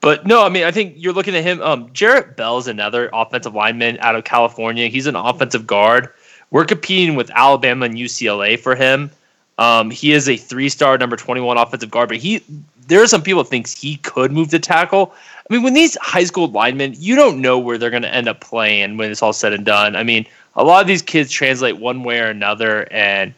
but 0.00 0.26
no, 0.26 0.44
I 0.44 0.48
mean, 0.48 0.64
I 0.64 0.70
think 0.70 0.94
you're 0.96 1.12
looking 1.12 1.34
at 1.34 1.42
him. 1.42 1.60
Um, 1.62 1.90
Jarrett 1.92 2.36
Bell 2.36 2.58
is 2.58 2.66
another 2.66 3.10
offensive 3.12 3.54
lineman 3.54 3.98
out 4.00 4.14
of 4.14 4.24
California. 4.24 4.88
He's 4.88 5.06
an 5.06 5.16
offensive 5.16 5.66
guard. 5.66 6.10
We're 6.50 6.64
competing 6.64 7.16
with 7.16 7.30
Alabama 7.30 7.86
and 7.86 7.96
UCLA 7.96 8.58
for 8.58 8.76
him. 8.76 9.10
Um, 9.58 9.90
he 9.90 10.12
is 10.12 10.28
a 10.28 10.36
three-star 10.36 10.98
number 10.98 11.16
21 11.16 11.56
offensive 11.56 11.90
guard, 11.90 12.08
but 12.08 12.18
he 12.18 12.42
there 12.88 13.02
are 13.02 13.06
some 13.08 13.22
people 13.22 13.42
that 13.42 13.50
thinks 13.50 13.72
he 13.72 13.96
could 13.96 14.30
move 14.30 14.48
to 14.50 14.58
tackle. 14.58 15.12
I 15.48 15.54
mean, 15.54 15.62
when 15.62 15.74
these 15.74 15.96
high 16.00 16.24
school 16.24 16.48
linemen, 16.48 16.94
you 16.98 17.16
don't 17.16 17.40
know 17.40 17.58
where 17.58 17.78
they're 17.78 17.90
going 17.90 18.02
to 18.02 18.14
end 18.14 18.28
up 18.28 18.40
playing 18.40 18.96
when 18.96 19.10
it's 19.10 19.22
all 19.22 19.32
said 19.32 19.52
and 19.52 19.64
done. 19.64 19.96
I 19.96 20.02
mean, 20.02 20.26
a 20.54 20.64
lot 20.64 20.82
of 20.82 20.86
these 20.86 21.02
kids 21.02 21.30
translate 21.30 21.78
one 21.78 22.04
way 22.04 22.20
or 22.20 22.26
another, 22.26 22.86
and 22.92 23.34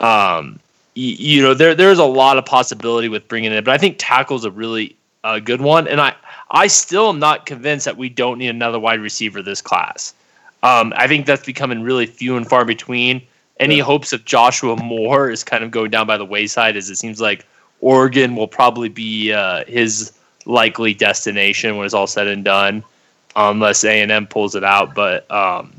um, 0.00 0.58
you, 0.94 1.12
you 1.12 1.42
know, 1.42 1.54
there 1.54 1.74
there's 1.74 1.98
a 1.98 2.04
lot 2.04 2.38
of 2.38 2.46
possibility 2.46 3.08
with 3.08 3.28
bringing 3.28 3.52
it. 3.52 3.64
But 3.64 3.74
I 3.74 3.78
think 3.78 3.96
tackle 3.98 4.36
is 4.36 4.44
a 4.44 4.50
really 4.50 4.96
a 5.24 5.40
good 5.40 5.60
one. 5.60 5.88
And 5.88 6.00
I, 6.00 6.14
I 6.50 6.66
still 6.66 7.08
am 7.08 7.18
not 7.18 7.46
convinced 7.46 7.84
that 7.84 7.96
we 7.96 8.08
don't 8.08 8.38
need 8.38 8.48
another 8.48 8.78
wide 8.78 9.00
receiver 9.00 9.42
this 9.42 9.60
class. 9.60 10.14
Um, 10.62 10.92
I 10.96 11.06
think 11.06 11.26
that's 11.26 11.44
becoming 11.44 11.82
really 11.82 12.06
few 12.06 12.36
and 12.36 12.48
far 12.48 12.64
between. 12.64 13.22
Any 13.58 13.78
yeah. 13.78 13.84
hopes 13.84 14.12
of 14.12 14.24
Joshua 14.24 14.76
Moore 14.76 15.30
is 15.30 15.44
kind 15.44 15.62
of 15.64 15.70
going 15.70 15.90
down 15.90 16.06
by 16.06 16.16
the 16.16 16.24
wayside, 16.24 16.76
as 16.76 16.88
it 16.90 16.96
seems 16.96 17.20
like 17.20 17.46
Oregon 17.80 18.36
will 18.36 18.48
probably 18.48 18.88
be 18.88 19.32
uh, 19.32 19.64
his 19.66 20.12
likely 20.46 20.94
destination 20.94 21.76
when 21.76 21.84
it's 21.84 21.94
all 21.94 22.06
said 22.06 22.26
and 22.26 22.44
done, 22.44 22.82
unless 23.36 23.84
A 23.84 24.00
and 24.00 24.10
M 24.10 24.26
pulls 24.26 24.54
it 24.54 24.64
out. 24.64 24.94
But 24.94 25.30
um, 25.30 25.72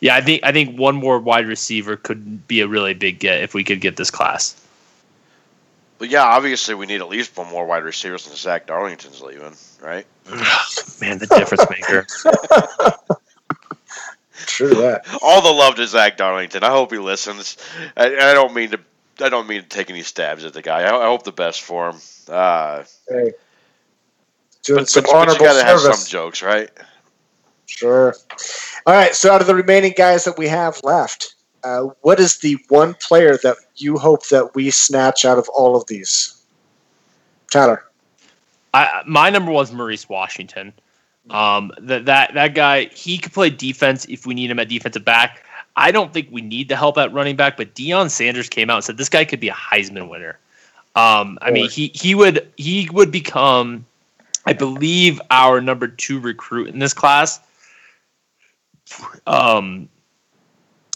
yeah, 0.00 0.16
I 0.16 0.20
think 0.20 0.44
I 0.44 0.52
think 0.52 0.78
one 0.78 0.96
more 0.96 1.18
wide 1.18 1.46
receiver 1.46 1.96
could 1.96 2.46
be 2.48 2.60
a 2.60 2.68
really 2.68 2.94
big 2.94 3.18
get 3.18 3.42
if 3.42 3.54
we 3.54 3.64
could 3.64 3.80
get 3.80 3.96
this 3.96 4.10
class. 4.10 4.60
But 5.98 6.10
yeah, 6.10 6.24
obviously 6.24 6.74
we 6.74 6.86
need 6.86 7.00
at 7.00 7.08
least 7.08 7.36
one 7.36 7.48
more 7.48 7.64
wide 7.64 7.84
receiver 7.84 8.18
since 8.18 8.40
Zach 8.40 8.66
Darlington's 8.66 9.22
leaving, 9.22 9.54
right? 9.80 10.06
Man, 11.00 11.18
the 11.18 11.26
difference 11.26 11.70
maker. 11.70 12.06
True 14.46 14.74
that. 14.74 15.06
All 15.22 15.42
the 15.42 15.50
love 15.50 15.76
to 15.76 15.86
Zach 15.86 16.16
Darlington. 16.16 16.62
I 16.62 16.70
hope 16.70 16.92
he 16.92 16.98
listens. 16.98 17.56
I, 17.96 18.06
I, 18.06 18.34
don't 18.34 18.54
mean 18.54 18.70
to. 18.70 18.80
I 19.20 19.28
don't 19.28 19.48
mean 19.48 19.62
to 19.62 19.68
take 19.68 19.90
any 19.90 20.02
stabs 20.02 20.44
at 20.44 20.52
the 20.52 20.62
guy. 20.62 20.82
I, 20.82 21.04
I 21.04 21.06
hope 21.06 21.24
the 21.24 21.32
best 21.32 21.62
for 21.62 21.90
him. 21.90 21.96
Uh, 22.28 22.84
hey, 23.08 23.32
doing 24.62 24.80
but, 24.80 24.88
some 24.88 25.04
but, 25.04 25.14
honorable 25.14 25.38
but 25.38 25.40
you 25.40 25.46
gotta 25.46 25.60
service. 25.60 25.86
have 25.86 25.94
some 25.96 26.10
jokes, 26.10 26.42
right? 26.42 26.70
Sure. 27.66 28.14
All 28.86 28.94
right. 28.94 29.14
So, 29.14 29.32
out 29.32 29.40
of 29.40 29.46
the 29.46 29.54
remaining 29.54 29.94
guys 29.96 30.24
that 30.24 30.36
we 30.38 30.48
have 30.48 30.80
left, 30.84 31.35
uh, 31.66 31.90
what 32.02 32.20
is 32.20 32.38
the 32.38 32.56
one 32.68 32.94
player 32.94 33.36
that 33.42 33.56
you 33.74 33.98
hope 33.98 34.28
that 34.28 34.54
we 34.54 34.70
snatch 34.70 35.24
out 35.24 35.36
of 35.36 35.48
all 35.48 35.74
of 35.74 35.84
these? 35.88 36.40
Tyler. 37.50 37.84
I, 38.72 39.02
my 39.04 39.30
number 39.30 39.50
is 39.60 39.72
Maurice 39.72 40.08
Washington. 40.08 40.72
Um, 41.30 41.72
that 41.80 42.04
that 42.04 42.34
that 42.34 42.54
guy, 42.54 42.84
he 42.86 43.18
could 43.18 43.32
play 43.32 43.50
defense 43.50 44.04
if 44.04 44.26
we 44.26 44.34
need 44.34 44.48
him 44.48 44.60
at 44.60 44.68
defensive 44.68 45.04
back. 45.04 45.42
I 45.74 45.90
don't 45.90 46.12
think 46.12 46.28
we 46.30 46.40
need 46.40 46.68
the 46.68 46.76
help 46.76 46.98
at 46.98 47.12
running 47.12 47.34
back, 47.34 47.56
but 47.56 47.74
Deion 47.74 48.10
Sanders 48.10 48.48
came 48.48 48.70
out 48.70 48.76
and 48.76 48.84
said 48.84 48.96
this 48.96 49.08
guy 49.08 49.24
could 49.24 49.40
be 49.40 49.48
a 49.48 49.52
Heisman 49.52 50.08
winner. 50.08 50.38
Um, 50.94 51.36
I 51.42 51.50
mean, 51.50 51.68
he 51.68 51.90
he 51.94 52.14
would 52.14 52.48
he 52.56 52.88
would 52.92 53.10
become, 53.10 53.84
I 54.46 54.52
believe, 54.52 55.20
our 55.30 55.60
number 55.60 55.88
two 55.88 56.20
recruit 56.20 56.68
in 56.68 56.78
this 56.78 56.94
class. 56.94 57.40
Um, 59.26 59.88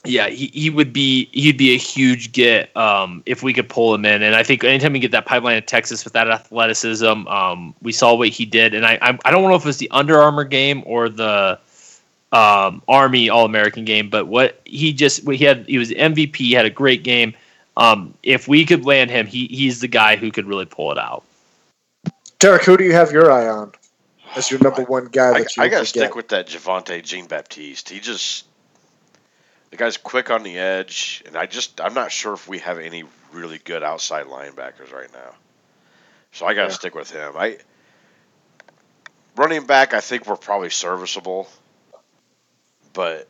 yeah, 0.04 0.28
he, 0.28 0.46
he 0.54 0.70
would 0.70 0.92
be 0.92 1.28
he'd 1.32 1.58
be 1.58 1.74
a 1.74 1.78
huge 1.78 2.32
get 2.32 2.74
um, 2.76 3.22
if 3.26 3.42
we 3.42 3.52
could 3.52 3.68
pull 3.68 3.94
him 3.94 4.04
in, 4.04 4.22
and 4.22 4.34
I 4.34 4.42
think 4.42 4.64
anytime 4.64 4.94
we 4.94 4.98
get 4.98 5.10
that 5.12 5.26
pipeline 5.26 5.58
of 5.58 5.66
Texas 5.66 6.04
with 6.04 6.14
that 6.14 6.30
athleticism, 6.30 7.26
um, 7.28 7.74
we 7.82 7.92
saw 7.92 8.14
what 8.14 8.28
he 8.28 8.46
did, 8.46 8.72
and 8.72 8.86
I 8.86 8.98
I, 9.02 9.18
I 9.26 9.30
don't 9.30 9.42
know 9.48 9.54
if 9.54 9.66
it's 9.66 9.78
the 9.78 9.90
Under 9.90 10.18
Armour 10.18 10.44
game 10.44 10.82
or 10.86 11.10
the 11.10 11.58
um, 12.32 12.82
Army 12.88 13.28
All 13.28 13.44
American 13.44 13.84
game, 13.84 14.08
but 14.08 14.26
what 14.26 14.60
he 14.64 14.92
just 14.92 15.28
he 15.28 15.44
had 15.44 15.66
he 15.66 15.76
was 15.76 15.90
MVP, 15.90 16.36
he 16.36 16.52
had 16.52 16.64
a 16.64 16.70
great 16.70 17.02
game. 17.02 17.34
Um, 17.76 18.14
if 18.22 18.48
we 18.48 18.64
could 18.64 18.86
land 18.86 19.10
him, 19.10 19.26
he 19.26 19.48
he's 19.48 19.80
the 19.80 19.88
guy 19.88 20.16
who 20.16 20.30
could 20.30 20.46
really 20.46 20.66
pull 20.66 20.92
it 20.92 20.98
out. 20.98 21.24
Derek, 22.38 22.64
who 22.64 22.78
do 22.78 22.84
you 22.84 22.92
have 22.92 23.12
your 23.12 23.30
eye 23.30 23.46
on 23.46 23.72
as 24.34 24.50
your 24.50 24.60
number 24.60 24.82
one 24.82 25.06
guy 25.06 25.30
I, 25.30 25.38
that 25.40 25.56
you 25.56 25.62
I 25.62 25.68
got 25.68 25.80
to 25.80 25.86
stick 25.86 26.02
get? 26.02 26.16
with 26.16 26.28
that 26.28 26.46
Javontae 26.46 27.02
Jean 27.04 27.26
Baptiste. 27.26 27.90
He 27.90 28.00
just 28.00 28.46
the 29.70 29.76
guy's 29.76 29.96
quick 29.96 30.30
on 30.30 30.42
the 30.42 30.58
edge, 30.58 31.22
and 31.26 31.36
I 31.36 31.46
just 31.46 31.80
I'm 31.80 31.94
not 31.94 32.12
sure 32.12 32.34
if 32.34 32.48
we 32.48 32.58
have 32.60 32.78
any 32.78 33.04
really 33.32 33.58
good 33.58 33.82
outside 33.82 34.26
linebackers 34.26 34.92
right 34.92 35.12
now. 35.12 35.34
So 36.32 36.46
I 36.46 36.54
got 36.54 36.64
to 36.64 36.70
Yeah. 36.70 36.76
stick 36.76 36.94
with 36.94 37.10
him. 37.10 37.34
I 37.36 37.58
running 39.36 39.66
back, 39.66 39.94
I 39.94 40.00
think 40.00 40.26
we're 40.26 40.36
probably 40.36 40.70
serviceable, 40.70 41.48
but 42.94 43.28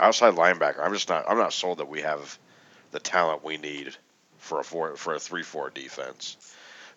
outside 0.00 0.34
linebacker, 0.34 0.80
I'm 0.84 0.92
just 0.94 1.08
not 1.08 1.26
I'm 1.28 1.38
not 1.38 1.52
sold 1.52 1.78
that 1.78 1.88
we 1.88 2.02
have 2.02 2.38
the 2.92 3.00
talent 3.00 3.44
we 3.44 3.58
need 3.58 3.94
for 4.38 4.60
a 4.60 4.64
four 4.64 4.96
for 4.96 5.14
a 5.14 5.20
three 5.20 5.42
four 5.42 5.70
defense. 5.70 6.36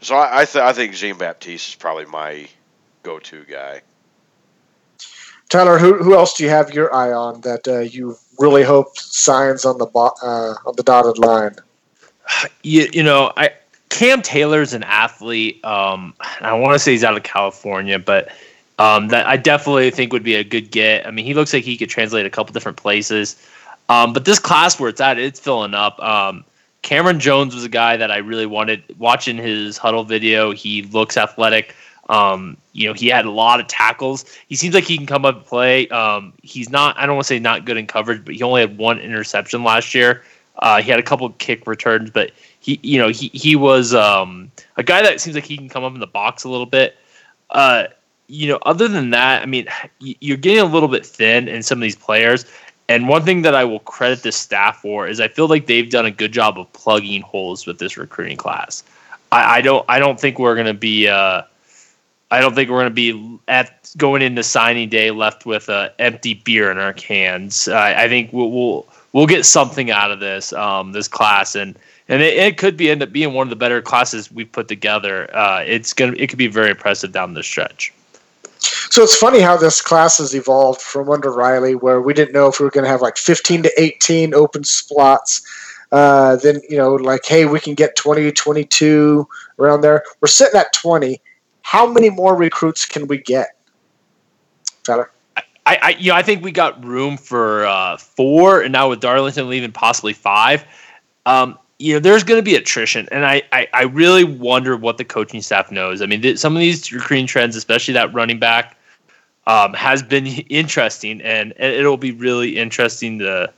So 0.01 0.15
I 0.15 0.41
I, 0.41 0.45
th- 0.45 0.63
I 0.63 0.73
think 0.73 0.95
Jean 0.95 1.17
Baptiste 1.17 1.69
is 1.69 1.75
probably 1.75 2.05
my 2.05 2.47
go 3.03 3.19
to 3.19 3.43
guy. 3.45 3.81
Tyler, 5.51 5.77
who, 5.77 6.01
who 6.01 6.15
else 6.15 6.33
do 6.33 6.45
you 6.45 6.49
have 6.49 6.73
your 6.73 6.93
eye 6.95 7.11
on 7.11 7.41
that 7.41 7.67
uh, 7.67 7.79
you 7.79 8.15
really 8.39 8.63
hope 8.63 8.97
signs 8.97 9.65
on 9.65 9.77
the 9.79 9.85
bo- 9.85 10.15
uh, 10.23 10.55
on 10.65 10.73
the 10.77 10.83
dotted 10.83 11.17
line? 11.17 11.55
you, 12.63 12.87
you 12.93 13.03
know, 13.03 13.33
I 13.35 13.51
Cam 13.89 14.21
Taylor's 14.21 14.71
an 14.73 14.83
athlete. 14.83 15.63
Um, 15.65 16.13
I 16.39 16.53
want 16.53 16.73
to 16.73 16.79
say 16.79 16.93
he's 16.93 17.03
out 17.03 17.17
of 17.17 17.23
California, 17.23 17.99
but 17.99 18.29
um, 18.79 19.09
that 19.09 19.27
I 19.27 19.35
definitely 19.35 19.91
think 19.91 20.13
would 20.13 20.23
be 20.23 20.35
a 20.35 20.43
good 20.45 20.71
get. 20.71 21.05
I 21.05 21.11
mean, 21.11 21.25
he 21.25 21.33
looks 21.33 21.51
like 21.51 21.65
he 21.65 21.75
could 21.75 21.89
translate 21.89 22.25
a 22.25 22.29
couple 22.29 22.53
different 22.53 22.77
places. 22.77 23.35
Um, 23.89 24.13
but 24.13 24.23
this 24.23 24.39
class 24.39 24.79
where 24.79 24.87
it's 24.87 25.01
at, 25.01 25.19
it's 25.19 25.37
filling 25.37 25.73
up. 25.73 25.99
Um, 25.99 26.45
Cameron 26.81 27.19
Jones 27.19 27.53
was 27.53 27.65
a 27.65 27.69
guy 27.69 27.97
that 27.97 28.09
I 28.09 28.17
really 28.17 28.45
wanted. 28.45 28.83
Watching 28.97 29.35
his 29.35 29.77
Hudl 29.77 30.07
video, 30.07 30.51
he 30.51 30.83
looks 30.83 31.17
athletic. 31.17 31.75
Um, 32.11 32.57
you 32.73 32.87
know, 32.87 32.93
he 32.93 33.07
had 33.07 33.25
a 33.25 33.31
lot 33.31 33.61
of 33.61 33.67
tackles. 33.67 34.25
He 34.49 34.55
seems 34.55 34.75
like 34.75 34.83
he 34.83 34.97
can 34.97 35.07
come 35.07 35.25
up 35.25 35.37
and 35.37 35.45
play. 35.45 35.87
Um, 35.87 36.33
he's 36.43 36.69
not, 36.69 36.97
I 36.97 37.05
don't 37.05 37.15
want 37.15 37.25
to 37.25 37.27
say 37.29 37.39
not 37.39 37.65
good 37.65 37.77
in 37.77 37.87
coverage, 37.87 38.25
but 38.25 38.35
he 38.35 38.43
only 38.43 38.59
had 38.61 38.77
one 38.77 38.99
interception 38.99 39.63
last 39.63 39.95
year. 39.95 40.21
Uh, 40.59 40.81
he 40.81 40.91
had 40.91 40.99
a 40.99 41.03
couple 41.03 41.29
kick 41.39 41.65
returns, 41.65 42.09
but 42.09 42.31
he, 42.59 42.79
you 42.83 42.99
know, 42.99 43.07
he 43.07 43.31
he 43.33 43.55
was 43.55 43.93
um, 43.93 44.51
a 44.75 44.83
guy 44.83 45.01
that 45.01 45.21
seems 45.21 45.35
like 45.35 45.45
he 45.45 45.57
can 45.57 45.69
come 45.69 45.83
up 45.85 45.93
in 45.93 46.01
the 46.01 46.07
box 46.07 46.43
a 46.43 46.49
little 46.49 46.65
bit. 46.65 46.97
Uh, 47.49 47.85
you 48.27 48.47
know, 48.47 48.59
other 48.65 48.87
than 48.87 49.11
that, 49.11 49.41
I 49.41 49.45
mean, 49.45 49.67
you're 49.99 50.37
getting 50.37 50.59
a 50.59 50.65
little 50.65 50.89
bit 50.89 51.05
thin 51.05 51.47
in 51.47 51.63
some 51.63 51.79
of 51.79 51.81
these 51.81 51.95
players. 51.95 52.45
And 52.89 53.07
one 53.07 53.23
thing 53.23 53.41
that 53.43 53.55
I 53.55 53.63
will 53.63 53.79
credit 53.79 54.21
the 54.21 54.33
staff 54.33 54.81
for 54.81 55.07
is 55.07 55.21
I 55.21 55.29
feel 55.29 55.47
like 55.47 55.65
they've 55.65 55.89
done 55.89 56.05
a 56.05 56.11
good 56.11 56.33
job 56.33 56.59
of 56.59 56.71
plugging 56.73 57.21
holes 57.21 57.65
with 57.65 57.79
this 57.79 57.97
recruiting 57.97 58.37
class. 58.37 58.83
I, 59.31 59.57
I 59.57 59.61
don't 59.61 59.85
I 59.87 59.97
don't 59.97 60.19
think 60.19 60.39
we're 60.39 60.55
going 60.55 60.67
to 60.67 60.73
be 60.73 61.07
uh, 61.07 61.43
I 62.31 62.39
don't 62.39 62.55
think 62.55 62.69
we're 62.69 62.77
going 62.77 62.85
to 62.85 62.89
be 62.91 63.39
at 63.47 63.91
going 63.97 64.21
into 64.21 64.41
signing 64.41 64.89
day 64.89 65.11
left 65.11 65.45
with 65.45 65.67
a 65.69 65.93
empty 65.99 66.33
beer 66.33 66.71
in 66.71 66.77
our 66.77 66.93
cans. 66.93 67.67
I 67.67 68.05
I 68.05 68.07
think 68.07 68.31
we'll, 68.31 68.49
we'll 68.49 68.87
we'll 69.13 69.27
get 69.27 69.45
something 69.45 69.91
out 69.91 70.11
of 70.11 70.19
this 70.19 70.53
um, 70.53 70.93
this 70.93 71.07
class 71.07 71.55
and 71.55 71.77
and 72.07 72.21
it, 72.21 72.37
it 72.37 72.57
could 72.57 72.77
be 72.77 72.89
end 72.89 73.03
up 73.03 73.11
being 73.11 73.33
one 73.33 73.45
of 73.45 73.49
the 73.49 73.55
better 73.55 73.81
classes 73.81 74.31
we've 74.31 74.51
put 74.51 74.67
together. 74.67 75.33
Uh, 75.35 75.63
it's 75.65 75.93
gonna 75.93 76.13
it 76.17 76.27
could 76.27 76.39
be 76.39 76.47
very 76.47 76.71
impressive 76.71 77.11
down 77.11 77.33
the 77.33 77.43
stretch. 77.43 77.93
So 78.61 79.01
it's 79.03 79.15
funny 79.15 79.39
how 79.39 79.57
this 79.57 79.81
class 79.81 80.17
has 80.19 80.35
evolved 80.35 80.81
from 80.81 81.09
under 81.09 81.31
Riley, 81.31 81.75
where 81.75 82.01
we 82.01 82.13
didn't 82.13 82.33
know 82.33 82.47
if 82.47 82.59
we 82.59 82.65
were 82.65 82.71
going 82.71 82.83
to 82.83 82.89
have 82.89 83.01
like 83.01 83.17
15 83.17 83.63
to 83.63 83.81
18 83.81 84.33
open 84.33 84.63
slots. 84.63 85.41
Uh, 85.91 86.35
then, 86.35 86.61
you 86.69 86.77
know, 86.77 86.95
like, 86.95 87.25
hey, 87.25 87.45
we 87.45 87.59
can 87.59 87.73
get 87.73 87.95
20, 87.95 88.31
22 88.31 89.27
around 89.59 89.81
there. 89.81 90.03
We're 90.19 90.27
sitting 90.27 90.59
at 90.59 90.73
20. 90.73 91.19
How 91.61 91.91
many 91.91 92.09
more 92.09 92.35
recruits 92.35 92.85
can 92.85 93.07
we 93.07 93.17
get? 93.17 93.57
Tyler? 94.83 95.11
I, 95.65 95.77
I 95.81 95.89
you 95.99 96.11
know 96.11 96.17
I 96.17 96.21
think 96.21 96.43
we 96.43 96.51
got 96.51 96.83
room 96.83 97.17
for 97.17 97.65
uh, 97.65 97.97
four, 97.97 98.61
and 98.61 98.71
now 98.71 98.89
with 98.89 98.99
Darlington 98.99 99.47
leaving, 99.49 99.71
possibly 99.71 100.13
five. 100.13 100.65
Um, 101.25 101.57
you 101.77 101.93
know, 101.93 101.99
there's 101.99 102.23
going 102.23 102.37
to 102.39 102.43
be 102.43 102.55
attrition, 102.55 103.07
and 103.11 103.25
I, 103.25 103.41
I 103.51 103.67
I 103.73 103.83
really 103.83 104.23
wonder 104.23 104.75
what 104.75 104.97
the 104.97 105.05
coaching 105.05 105.41
staff 105.41 105.71
knows. 105.71 106.01
I 106.01 106.05
mean, 106.07 106.21
th- 106.21 106.37
some 106.39 106.55
of 106.55 106.59
these 106.59 106.91
recruiting 106.91 107.27
trends, 107.27 107.55
especially 107.55 107.93
that 107.93 108.13
running 108.13 108.39
back, 108.39 108.75
um, 109.47 109.73
has 109.73 110.01
been 110.03 110.25
interesting, 110.49 111.21
and 111.21 111.51
it- 111.53 111.79
it'll 111.79 111.97
be 111.97 112.11
really 112.11 112.57
interesting 112.57 113.19
to. 113.19 113.51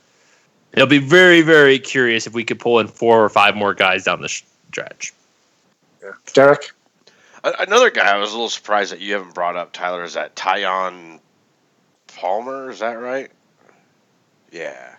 It'll 0.72 0.86
be 0.88 0.98
very 0.98 1.40
very 1.40 1.78
curious 1.78 2.26
if 2.26 2.34
we 2.34 2.44
could 2.44 2.58
pull 2.58 2.80
in 2.80 2.88
four 2.88 3.24
or 3.24 3.28
five 3.28 3.56
more 3.56 3.74
guys 3.74 4.04
down 4.04 4.20
the 4.20 4.28
stretch. 4.28 5.12
Yeah. 6.02 6.10
Derek? 6.32 6.70
Another 7.44 7.90
guy 7.90 8.10
I 8.14 8.18
was 8.18 8.30
a 8.30 8.34
little 8.34 8.48
surprised 8.48 8.92
that 8.92 9.00
you 9.00 9.12
haven't 9.12 9.34
brought 9.34 9.56
up, 9.56 9.72
Tyler, 9.72 10.02
is 10.02 10.14
that 10.14 10.34
Tyon 10.34 11.20
Palmer. 12.16 12.70
Is 12.70 12.78
that 12.78 12.94
right? 12.94 13.30
Yeah. 14.50 14.94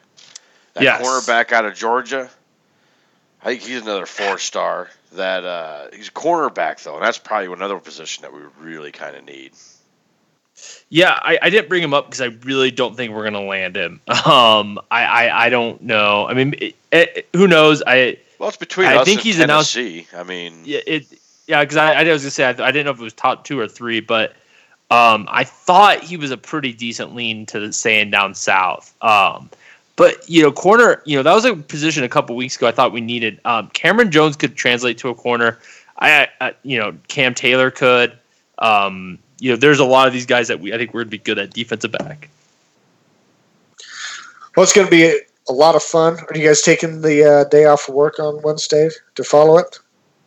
That 0.76 0.84
Yes. 0.84 1.02
cornerback 1.02 1.52
out 1.52 1.66
of 1.66 1.74
Georgia. 1.76 2.30
I 3.42 3.46
think 3.46 3.62
he's 3.62 3.82
another 3.82 4.06
four 4.06 4.38
star. 4.38 4.90
That 5.14 5.44
uh, 5.46 5.88
he's 5.94 6.10
a 6.10 6.12
cornerback 6.12 6.84
though, 6.84 6.96
and 6.96 7.04
that's 7.04 7.18
probably 7.18 7.52
another 7.52 7.80
position 7.80 8.24
that 8.24 8.34
we 8.34 8.42
really 8.60 8.92
kind 8.92 9.16
of 9.16 9.24
need. 9.24 9.54
Yeah, 10.90 11.12
I, 11.22 11.38
I 11.42 11.50
didn't 11.50 11.68
bring 11.70 11.82
him 11.84 11.94
up 11.94 12.06
because 12.08 12.22
I 12.22 12.26
really 12.44 12.70
don't 12.72 12.96
think 12.96 13.14
we're 13.14 13.24
gonna 13.24 13.42
land 13.42 13.76
him. 13.76 14.02
Um, 14.26 14.80
I, 14.92 15.06
I, 15.06 15.46
I 15.46 15.50
don't 15.50 15.82
know. 15.84 16.28
I 16.28 16.34
mean, 16.34 16.54
it, 16.60 16.76
it, 16.92 17.28
who 17.34 17.48
knows? 17.48 17.82
I 17.86 18.18
Well, 18.40 18.50
it's 18.50 18.58
between 18.58 18.88
I 18.88 18.98
us 18.98 19.06
think 19.06 19.20
and 19.20 19.24
he's 19.26 19.40
announced- 19.40 19.74
Tennessee. 19.74 20.08
I 20.16 20.24
mean, 20.24 20.62
yeah 20.66 20.80
it 20.86 21.08
yeah 21.48 21.64
because 21.64 21.78
I, 21.78 21.94
I 21.94 22.12
was 22.12 22.24
gonna 22.24 22.32
say 22.32 22.46
I, 22.46 22.50
I 22.50 22.72
didn't 22.72 22.86
know 22.86 22.92
if 22.92 23.00
it 23.00 23.04
was 23.04 23.14
top 23.14 23.44
two 23.44 23.60
or 23.60 23.68
three, 23.68 24.00
but 24.00 24.32
um, 24.92 25.28
I 25.32 25.44
thought 25.44 26.04
he 26.04 26.18
was 26.18 26.32
a 26.32 26.38
pretty 26.38 26.74
decent 26.74 27.16
lean 27.16 27.46
to 27.48 27.60
the 27.60 27.74
staying 27.74 28.12
down 28.12 28.36
south. 28.36 28.94
Um, 29.04 29.50
but 29.96 30.30
you 30.30 30.44
know, 30.44 30.52
corner, 30.52 31.02
you 31.06 31.18
know, 31.18 31.24
that 31.24 31.34
was 31.34 31.46
a 31.46 31.56
position 31.56 32.04
a 32.04 32.10
couple 32.10 32.36
weeks 32.36 32.56
ago. 32.56 32.68
I 32.68 32.72
thought 32.72 32.92
we 32.92 33.02
needed. 33.02 33.40
Um, 33.46 33.70
Cameron 33.70 34.12
Jones 34.12 34.36
could 34.36 34.56
translate 34.56 34.98
to 35.00 35.10
a 35.10 35.16
corner. 35.16 35.58
I, 35.98 36.28
I 36.42 36.54
you 36.64 36.78
know, 36.78 36.96
Cam 37.08 37.34
Taylor 37.34 37.72
could. 37.72 38.18
Um, 38.60 39.20
you 39.40 39.52
know, 39.52 39.58
there's 39.58 39.80
a 39.80 39.86
lot 39.86 40.08
of 40.08 40.14
these 40.14 40.26
guys 40.26 40.48
that 40.50 40.60
we 40.60 40.74
I 40.74 40.78
think 40.78 40.94
we're 40.94 41.02
gonna 41.02 41.12
be 41.12 41.18
good 41.18 41.40
at 41.40 41.52
defensive 41.52 41.92
back. 41.92 42.30
Well, 44.56 44.64
it's 44.64 44.74
to 44.74 44.88
be 44.88 45.20
a 45.50 45.54
lot 45.54 45.76
of 45.76 45.84
fun. 45.84 46.18
Are 46.18 46.38
you 46.38 46.48
guys 46.48 46.62
taking 46.62 47.02
the 47.02 47.24
uh, 47.24 47.44
day 47.50 47.66
off 47.66 47.90
of 47.90 47.96
work 47.96 48.20
on 48.20 48.42
Wednesday 48.42 48.90
to 49.16 49.24
follow 49.24 49.58
it? 49.58 49.80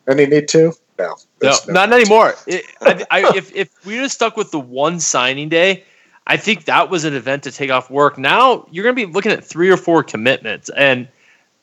Any 0.07 0.27
need 0.27 0.49
to? 0.49 0.73
No. 0.99 1.07
No, 1.11 1.17
There's 1.39 1.69
not 1.69 1.93
anymore. 1.93 2.35
It, 2.47 2.65
I, 2.81 3.05
I, 3.11 3.37
if 3.37 3.55
if 3.55 3.87
we 3.87 3.97
just 3.97 4.15
stuck 4.17 4.37
with 4.37 4.51
the 4.51 4.59
one 4.61 4.99
signing 5.01 5.49
day, 5.49 5.85
I 6.27 6.37
think 6.37 6.65
that 6.65 6.91
was 6.91 7.05
an 7.05 7.15
event 7.15 7.45
to 7.45 7.53
take 7.53 7.71
off 7.71 7.91
work. 7.91 8.19
Now 8.19 8.67
you're 8.71 8.83
going 8.85 8.97
to 8.97 9.07
be 9.07 9.13
looking 9.13 9.33
at 9.33 9.45
three 9.45 9.71
or 9.71 9.77
four 9.77 10.03
commitments, 10.03 10.69
and 10.71 11.07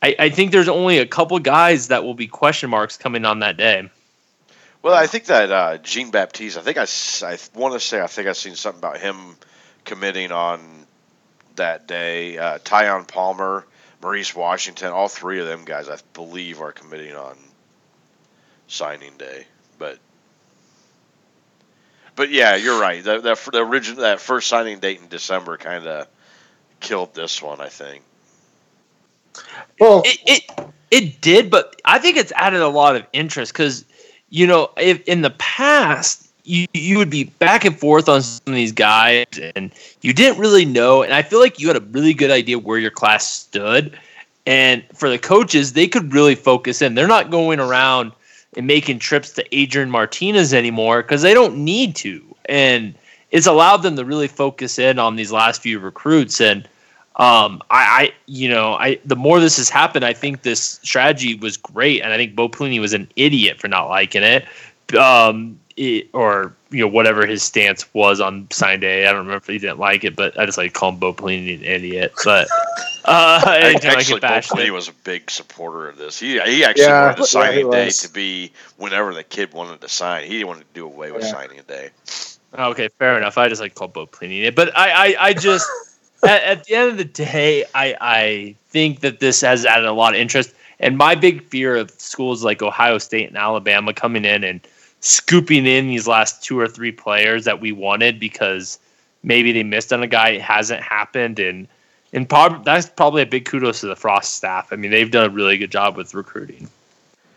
I, 0.02 0.16
I 0.18 0.30
think 0.30 0.52
there's 0.52 0.70
only 0.70 1.00
a 1.00 1.06
couple 1.06 1.38
guys 1.40 1.90
that 1.90 2.04
will 2.04 2.14
be 2.14 2.28
question 2.28 2.70
marks 2.70 2.98
coming 2.98 3.26
on 3.26 3.40
that 3.40 3.58
day. 3.58 3.90
Well, 4.82 4.94
I 4.94 5.08
think 5.08 5.26
that 5.26 5.52
uh, 5.52 5.78
Jean 5.80 6.12
Baptiste. 6.12 6.58
I 6.58 6.62
think 6.62 6.78
I, 6.78 6.84
s- 6.84 7.24
I 7.24 7.38
want 7.58 7.74
to 7.74 7.80
say 7.80 8.00
I 8.02 8.08
think 8.08 8.28
I've 8.28 8.38
seen 8.38 8.56
something 8.56 8.80
about 8.80 9.00
him 9.00 9.36
committing 9.84 10.32
on 10.32 10.62
that 11.56 11.88
day. 11.88 12.38
Uh, 12.38 12.60
Tyon 12.60 13.08
Palmer, 13.08 13.66
Maurice 14.02 14.36
Washington, 14.36 14.90
all 14.92 15.08
three 15.08 15.40
of 15.40 15.48
them 15.48 15.66
guys, 15.66 15.90
I 15.90 15.98
believe, 16.14 16.62
are 16.62 16.72
committing 16.72 17.16
on 17.16 17.36
signing 18.68 19.14
day. 19.18 19.46
But 19.78 20.00
but 22.16 22.30
yeah, 22.30 22.56
you're 22.56 22.80
right. 22.80 23.04
That 23.04 23.24
that 23.24 23.38
the 23.52 23.66
original 23.66 24.02
that 24.02 24.20
first 24.20 24.48
signing 24.48 24.80
date 24.80 25.00
in 25.02 25.08
December 25.08 25.58
kind 25.58 25.86
of 25.88 26.08
killed 26.80 27.14
this 27.14 27.42
one. 27.42 27.62
I 27.62 27.70
think. 27.70 28.04
Well, 29.80 30.04
It, 30.06 30.20
it 30.26 30.74
it 30.92 31.22
did, 31.22 31.50
but 31.50 31.76
I 31.84 32.00
think 32.00 32.18
it's 32.18 32.32
added 32.36 32.62
a 32.62 32.70
lot 32.70 32.96
of 32.96 33.06
interest 33.14 33.52
because 33.52 33.86
you 34.30 34.48
know 34.48 34.70
if 34.78 35.02
in 35.08 35.22
the 35.22 35.32
past 35.32 36.30
you 36.44 36.68
you 36.74 36.98
would 36.98 37.10
be 37.10 37.26
back 37.26 37.66
and 37.66 37.78
forth 37.78 38.08
on 38.08 38.22
some 38.22 38.42
of 38.48 38.54
these 38.54 38.72
guys 38.72 39.26
and 39.56 39.74
you 40.02 40.14
didn't 40.14 40.40
really 40.40 40.66
know, 40.66 41.04
and 41.04 41.14
I 41.14 41.22
feel 41.22 41.40
like 41.40 41.60
you 41.60 41.68
had 41.68 41.76
a 41.76 41.82
really 41.82 42.14
good 42.14 42.32
idea 42.32 42.58
where 42.58 42.80
your 42.80 42.92
class 42.92 43.30
stood, 43.30 43.98
and 44.46 44.84
for 44.94 45.10
the 45.10 45.18
coaches 45.18 45.74
they 45.74 45.88
could 45.88 46.14
really 46.14 46.36
focus 46.36 46.82
in. 46.82 46.96
They're 46.96 47.08
not 47.08 47.30
going 47.30 47.60
around 47.60 48.14
and 48.56 48.68
making 48.68 49.00
trips 49.00 49.32
to 49.34 49.58
Adrian 49.58 49.90
Martinez 49.90 50.54
anymore 50.54 51.02
because 51.02 51.22
they 51.22 51.34
don't 51.34 51.58
need 51.58 51.96
to, 51.98 52.24
and 52.46 52.96
it's 53.32 53.48
allowed 53.48 53.78
them 53.78 53.96
to 53.96 54.06
really 54.06 54.28
focus 54.28 54.80
in 54.80 55.00
on 55.00 55.16
these 55.16 55.32
last 55.32 55.62
few 55.62 55.80
recruits. 55.80 56.40
And 56.40 56.64
um, 57.18 57.62
I, 57.70 57.84
I, 58.02 58.14
you 58.26 58.50
know, 58.50 58.74
I 58.74 59.00
the 59.06 59.16
more 59.16 59.40
this 59.40 59.58
has 59.58 59.70
happened, 59.70 60.06
I 60.06 60.14
think 60.14 60.42
this 60.42 60.80
strategy 60.84 61.36
was 61.36 61.58
great, 61.58 62.02
and 62.02 62.14
I 62.14 62.18
think 62.18 62.36
Bo 62.36 62.50
Pelini 62.50 62.80
was 62.80 62.94
an 62.94 63.10
idiot 63.16 63.60
for 63.60 63.68
not 63.68 63.88
liking 63.88 64.24
it, 64.24 64.46
um, 64.98 65.60
it, 65.78 66.10
or 66.14 66.54
you 66.70 66.80
know 66.82 66.88
whatever 66.88 67.26
his 67.26 67.44
stance 67.44 67.92
was 67.94 68.20
on 68.22 68.48
sign 68.52 68.80
day. 68.80 69.06
I 69.06 69.12
don't 69.12 69.20
remember 69.26 69.38
if 69.38 69.48
he 69.48 69.58
didn't 69.60 69.80
like 69.80 70.04
it, 70.04 70.16
but 70.16 70.40
I 70.40 70.46
just 70.46 70.58
like 70.58 70.74
to 70.74 70.80
call 70.80 70.90
him 70.90 70.98
Bo 71.00 71.14
Pelini 71.14 71.58
an 71.58 71.64
idiot. 71.64 72.14
But 72.24 72.48
uh, 73.06 73.42
anytime 73.48 73.98
I 73.98 74.00
actually, 74.00 74.22
get 74.22 74.22
Bo 74.22 74.40
Pelini 74.40 74.72
was 74.72 74.88
a 74.88 74.94
big 74.94 75.30
supporter 75.30 75.90
of 75.90 75.98
this. 75.98 76.20
He 76.20 76.40
he 76.42 76.64
actually 76.64 76.84
Yeah, 76.84 77.02
wanted 77.02 77.18
the 77.18 77.24
yeah, 77.24 77.26
signing 77.26 77.70
day 77.70 77.86
was. 77.86 77.98
to 78.00 78.10
be 78.10 78.52
whenever 78.78 79.14
the 79.14 79.24
kid 79.24 79.54
wanted 79.54 79.82
to 79.82 79.90
sign. 79.90 80.24
He 80.24 80.34
didn't 80.34 80.48
want 80.48 80.60
to 80.62 80.66
do 80.74 80.86
away 80.86 81.12
with 81.12 81.24
Yeah. 81.24 81.32
signing 81.32 81.60
a 81.60 81.64
day. 81.64 81.90
Okay, 82.58 82.88
fair 83.00 83.18
enough. 83.18 83.38
I 83.38 83.50
just 83.50 83.62
like 83.62 83.74
to 83.74 83.80
call 83.80 83.88
Bo 83.90 84.06
Pelini, 84.08 84.54
but 84.54 84.76
I, 84.78 84.90
I, 84.92 85.16
I 85.28 85.34
just 85.34 85.68
at, 86.24 86.44
at 86.44 86.64
the 86.66 86.76
end 86.76 86.92
of 86.92 86.98
the 86.98 87.06
day, 87.06 87.66
I, 87.74 87.96
I 88.00 88.56
think 88.70 89.02
that 89.02 89.20
this 89.20 89.42
has 89.42 89.66
added 89.66 89.86
a 89.86 89.94
lot 89.94 90.14
of 90.16 90.20
interest. 90.22 90.54
And 90.80 90.98
my 90.98 91.16
big 91.16 91.44
fear 91.44 91.76
of 91.76 91.90
schools 91.92 92.44
like 92.44 92.62
Ohio 92.62 92.98
State 92.98 93.28
and 93.28 93.38
Alabama 93.38 93.94
coming 93.94 94.26
in 94.26 94.44
and 94.44 94.60
scooping 95.06 95.66
in 95.66 95.88
these 95.88 96.08
last 96.08 96.44
two 96.44 96.60
or 96.60 96.68
three 96.68 96.92
players 96.92 97.46
that 97.46 97.62
we 97.62 97.72
wanted 97.72 98.20
because 98.20 98.80
maybe 99.24 99.52
they 99.52 99.64
missed 99.64 99.94
on 99.94 100.02
a 100.02 100.08
guy, 100.08 100.30
it 100.30 100.42
hasn't 100.42 100.82
happened, 100.82 101.40
and 101.40 101.68
and 102.14 102.28
prob- 102.28 102.64
that's 102.66 102.90
probably 102.90 103.22
a 103.22 103.26
big 103.26 103.46
kudos 103.46 103.82
to 103.82 103.88
the 103.88 103.96
Frost 103.96 104.34
staff. 104.34 104.72
I 104.72 104.78
mean, 104.78 104.92
they've 104.92 105.12
done 105.12 105.26
a 105.26 105.30
really 105.30 105.58
good 105.58 105.72
job 105.72 105.96
with 105.98 106.14
recruiting. 106.14 106.70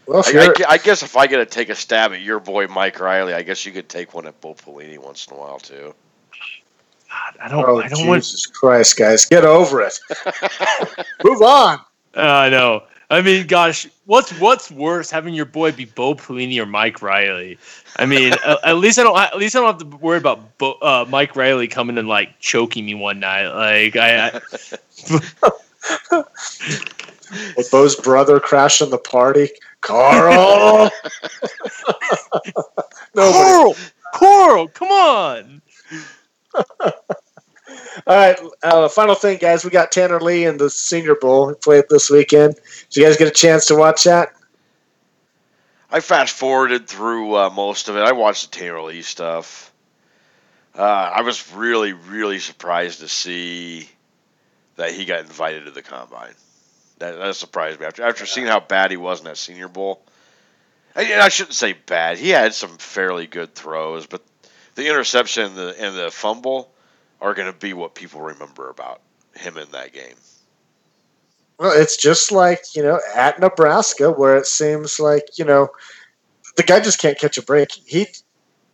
well, 0.06 0.20
if 0.20 0.34
I, 0.34 0.64
I, 0.64 0.72
I 0.74 0.78
guess 0.78 1.02
if 1.02 1.16
I 1.16 1.26
get 1.26 1.38
to 1.38 1.46
take 1.46 1.68
a 1.68 1.74
stab 1.74 2.12
at 2.12 2.20
your 2.20 2.40
boy 2.40 2.68
Mike 2.68 3.00
Riley, 3.00 3.34
I 3.34 3.42
guess 3.42 3.66
you 3.66 3.72
could 3.72 3.88
take 3.88 4.14
one 4.14 4.26
at 4.26 4.40
Bo 4.40 4.54
Pelini 4.54 4.98
once 4.98 5.26
in 5.26 5.34
a 5.34 5.38
while 5.38 5.58
too. 5.58 5.94
God, 7.10 7.36
I 7.40 7.48
don't, 7.48 7.64
oh 7.64 7.80
I 7.80 7.88
don't 7.88 8.06
want. 8.06 8.22
Jesus 8.22 8.46
Christ, 8.46 8.96
guys, 8.96 9.24
get 9.24 9.44
over 9.44 9.82
it. 9.82 9.98
Move 11.24 11.42
on. 11.42 11.80
Uh, 12.16 12.20
I 12.20 12.48
know. 12.48 12.84
I 13.10 13.22
mean, 13.22 13.46
gosh, 13.46 13.86
what's 14.04 14.38
what's 14.38 14.70
worse, 14.70 15.10
having 15.10 15.32
your 15.32 15.46
boy 15.46 15.72
be 15.72 15.86
Bo 15.86 16.14
Pelini 16.14 16.58
or 16.58 16.66
Mike 16.66 17.00
Riley? 17.00 17.56
I 17.96 18.04
mean, 18.04 18.34
at, 18.34 18.58
at 18.64 18.76
least 18.76 18.98
I 18.98 19.02
don't. 19.02 19.18
At 19.18 19.38
least 19.38 19.56
I 19.56 19.60
don't 19.60 19.80
have 19.80 19.90
to 19.90 19.96
worry 19.96 20.18
about 20.18 20.58
Bo, 20.58 20.72
uh, 20.82 21.06
Mike 21.08 21.34
Riley 21.34 21.68
coming 21.68 21.96
and 21.96 22.06
like 22.06 22.38
choking 22.40 22.84
me 22.84 22.94
one 22.94 23.18
night. 23.20 23.48
Like 23.48 23.96
I, 23.96 24.28
I 24.28 24.40
With 27.56 27.70
Bo's 27.70 27.96
brother 27.96 28.40
crashing 28.40 28.90
the 28.90 28.98
party, 28.98 29.48
Carl. 29.80 30.90
Coral, 33.14 33.76
Coral, 34.14 34.68
come 34.68 34.88
on. 34.88 35.62
All 38.06 38.16
right, 38.16 38.38
uh, 38.62 38.88
final 38.88 39.14
thing, 39.14 39.38
guys. 39.38 39.64
We 39.64 39.70
got 39.70 39.92
Tanner 39.92 40.20
Lee 40.20 40.44
in 40.44 40.56
the 40.56 40.70
Senior 40.70 41.14
Bowl. 41.14 41.48
He 41.48 41.54
played 41.54 41.84
this 41.88 42.10
weekend. 42.10 42.54
Did 42.90 42.96
you 42.96 43.04
guys 43.04 43.16
get 43.16 43.28
a 43.28 43.32
chance 43.32 43.66
to 43.66 43.76
watch 43.76 44.04
that? 44.04 44.32
I 45.90 46.00
fast 46.00 46.34
forwarded 46.34 46.86
through 46.86 47.34
uh, 47.34 47.50
most 47.50 47.88
of 47.88 47.96
it. 47.96 48.00
I 48.00 48.12
watched 48.12 48.50
the 48.50 48.58
Tanner 48.58 48.82
Lee 48.82 49.02
stuff. 49.02 49.72
Uh, 50.74 50.82
I 50.82 51.22
was 51.22 51.52
really, 51.54 51.92
really 51.92 52.38
surprised 52.38 53.00
to 53.00 53.08
see 53.08 53.88
that 54.76 54.92
he 54.92 55.06
got 55.06 55.20
invited 55.20 55.64
to 55.64 55.70
the 55.70 55.82
combine. 55.82 56.34
That, 56.98 57.18
that 57.18 57.36
surprised 57.36 57.80
me 57.80 57.86
after 57.86 58.02
after 58.02 58.26
seeing 58.26 58.46
how 58.46 58.60
bad 58.60 58.90
he 58.90 58.96
was 58.96 59.20
in 59.20 59.24
that 59.24 59.38
Senior 59.38 59.68
Bowl. 59.68 60.02
And 60.94 61.20
I 61.20 61.28
shouldn't 61.28 61.54
say 61.54 61.74
bad. 61.74 62.18
He 62.18 62.30
had 62.30 62.54
some 62.54 62.76
fairly 62.76 63.26
good 63.26 63.54
throws, 63.54 64.06
but 64.06 64.22
the 64.74 64.88
interception 64.88 65.44
and 65.44 65.56
the 65.56 65.76
and 65.78 65.96
the 65.96 66.10
fumble 66.10 66.70
are 67.20 67.34
going 67.34 67.52
to 67.52 67.58
be 67.58 67.72
what 67.72 67.94
people 67.94 68.20
remember 68.20 68.70
about 68.70 69.00
him 69.34 69.56
in 69.58 69.70
that 69.72 69.92
game. 69.92 70.14
Well, 71.58 71.72
it's 71.74 71.96
just 71.96 72.30
like 72.30 72.60
you 72.74 72.82
know 72.82 73.00
at 73.14 73.40
Nebraska, 73.40 74.12
where 74.12 74.36
it 74.36 74.46
seems 74.46 75.00
like 75.00 75.38
you 75.38 75.44
know 75.44 75.68
the 76.56 76.62
guy 76.62 76.80
just 76.80 77.00
can't 77.00 77.18
catch 77.18 77.36
a 77.36 77.42
break. 77.42 77.72
He, 77.72 78.06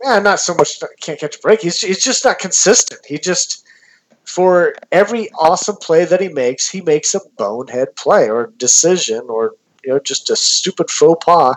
yeah, 0.03 0.19
not 0.19 0.41
so 0.41 0.55
much 0.55 0.83
can't 1.01 1.19
catch 1.19 1.37
a 1.37 1.41
break. 1.41 1.61
He's 1.63 1.81
he's 1.81 2.03
just 2.03 2.25
not 2.25 2.39
consistent. 2.39 3.01
He 3.07 3.19
just 3.19 3.67
for 4.27 4.75
every 4.93 5.31
awesome 5.39 5.77
play 5.77 6.05
that 6.05 6.21
he 6.21 6.29
makes, 6.29 6.69
he 6.69 6.81
makes 6.81 7.15
a 7.15 7.21
bonehead 7.39 7.95
play 7.97 8.29
or 8.29 8.53
decision 8.59 9.25
or 9.29 9.55
you 9.83 9.93
know 9.93 9.99
just 9.99 10.29
a 10.29 10.37
stupid 10.37 10.91
faux 10.91 11.25
pas, 11.25 11.57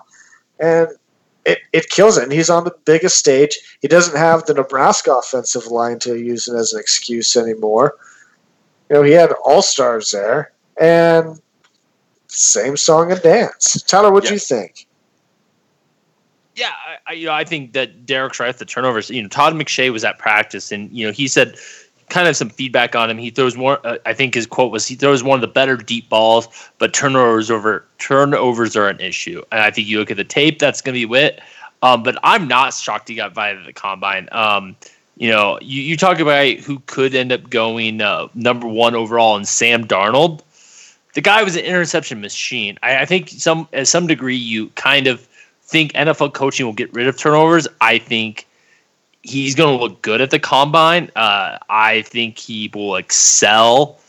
and 0.59 0.87
it, 1.47 1.59
it 1.71 1.89
kills 1.89 2.17
it. 2.17 2.23
And 2.23 2.31
he's 2.31 2.49
on 2.49 2.65
the 2.65 2.75
biggest 2.85 3.17
stage. 3.17 3.57
He 3.81 3.87
doesn't 3.87 4.17
have 4.17 4.45
the 4.45 4.53
Nebraska 4.53 5.13
offensive 5.13 5.67
line 5.67 5.97
to 5.99 6.15
use 6.19 6.47
it 6.47 6.55
as 6.55 6.73
an 6.73 6.79
excuse 6.79 7.35
anymore. 7.35 7.95
You 8.89 8.97
know, 8.97 9.03
he 9.03 9.13
had 9.13 9.31
all 9.43 9.61
stars 9.61 10.11
there, 10.11 10.51
and 10.79 11.41
same 12.27 12.77
song 12.77 13.11
and 13.11 13.21
dance. 13.21 13.81
Tyler, 13.83 14.11
what 14.11 14.23
do 14.23 14.27
Yeah. 14.29 14.33
you 14.33 14.39
think? 14.39 14.87
Yeah, 16.55 16.71
I, 16.87 17.11
I, 17.11 17.13
you 17.13 17.27
know, 17.27 17.33
I 17.33 17.43
think 17.43 17.73
that 17.73 18.05
Derek's 18.05 18.39
right. 18.39 18.55
The 18.55 18.65
turnovers. 18.65 19.09
You 19.09 19.21
know, 19.21 19.29
Todd 19.29 19.53
McShay 19.53 19.91
was 19.91 20.03
at 20.03 20.17
practice, 20.19 20.71
and 20.71 20.91
you 20.91 21.05
know, 21.05 21.13
he 21.13 21.27
said 21.27 21.55
kind 22.09 22.27
of 22.27 22.35
some 22.35 22.49
feedback 22.49 22.95
on 22.95 23.09
him. 23.09 23.17
He 23.17 23.29
throws 23.29 23.55
more. 23.57 23.85
Uh, 23.85 23.97
I 24.05 24.13
think 24.13 24.33
his 24.33 24.45
quote 24.45 24.71
was, 24.71 24.87
"He 24.87 24.95
throws 24.95 25.23
one 25.23 25.35
of 25.35 25.41
the 25.41 25.47
better 25.47 25.77
deep 25.77 26.09
balls, 26.09 26.47
but 26.77 26.93
turnovers 26.93 27.51
over 27.51 27.85
turnovers 27.97 28.75
are 28.75 28.87
an 28.87 28.99
issue." 28.99 29.43
And 29.51 29.61
I 29.61 29.71
think 29.71 29.87
you 29.87 29.99
look 29.99 30.11
at 30.11 30.17
the 30.17 30.23
tape, 30.23 30.59
that's 30.59 30.81
going 30.81 30.93
to 30.93 30.99
be 30.99 31.05
wit. 31.05 31.41
Um, 31.81 32.03
but 32.03 32.17
I'm 32.23 32.47
not 32.47 32.73
shocked 32.73 33.07
he 33.07 33.15
got 33.15 33.29
invited 33.29 33.59
to 33.59 33.65
the 33.65 33.73
combine. 33.73 34.29
Um, 34.31 34.75
you 35.17 35.29
know, 35.29 35.57
you, 35.61 35.81
you 35.81 35.97
talk 35.97 36.19
about 36.19 36.47
who 36.57 36.79
could 36.85 37.15
end 37.15 37.31
up 37.31 37.49
going 37.49 38.01
uh, 38.01 38.27
number 38.33 38.67
one 38.67 38.95
overall, 38.95 39.35
and 39.35 39.47
Sam 39.47 39.85
Darnold. 39.85 40.41
The 41.13 41.21
guy 41.21 41.41
was 41.41 41.55
an 41.55 41.65
interception 41.65 42.21
machine. 42.21 42.77
I, 42.83 43.01
I 43.01 43.05
think 43.05 43.29
some 43.29 43.67
at 43.73 43.87
some 43.87 44.07
degree 44.07 44.35
you 44.35 44.67
kind 44.69 45.07
of 45.07 45.21
think 45.63 45.93
NFL 45.93 46.33
coaching 46.33 46.65
will 46.65 46.73
get 46.73 46.93
rid 46.93 47.07
of 47.07 47.17
turnovers. 47.17 47.67
I 47.81 47.97
think 47.97 48.47
he's 49.27 49.55
going 49.55 49.77
to 49.77 49.83
look 49.83 50.01
good 50.01 50.21
at 50.21 50.31
the 50.31 50.39
combine. 50.39 51.11
Uh, 51.15 51.57
I 51.69 52.01
think 52.03 52.37
he 52.37 52.71
will 52.73 52.95
excel 52.95 53.99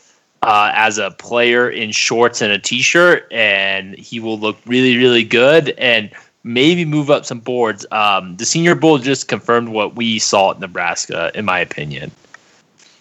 uh, 0.41 0.71
as 0.73 0.97
a 0.97 1.11
player 1.11 1.69
in 1.69 1.91
shorts 1.91 2.41
and 2.41 2.51
a 2.51 2.59
t-shirt, 2.59 3.27
and 3.31 3.95
he 3.95 4.19
will 4.19 4.39
look 4.39 4.57
really, 4.65 4.97
really 4.97 5.23
good 5.23 5.69
and 5.77 6.09
maybe 6.43 6.85
move 6.85 7.09
up 7.09 7.25
some 7.25 7.39
boards. 7.39 7.85
Um, 7.91 8.37
the 8.37 8.45
Senior 8.45 8.75
Bowl 8.75 8.97
just 8.97 9.27
confirmed 9.27 9.69
what 9.69 9.95
we 9.95 10.19
saw 10.19 10.51
at 10.51 10.59
Nebraska, 10.59 11.31
in 11.35 11.45
my 11.45 11.59
opinion. 11.59 12.11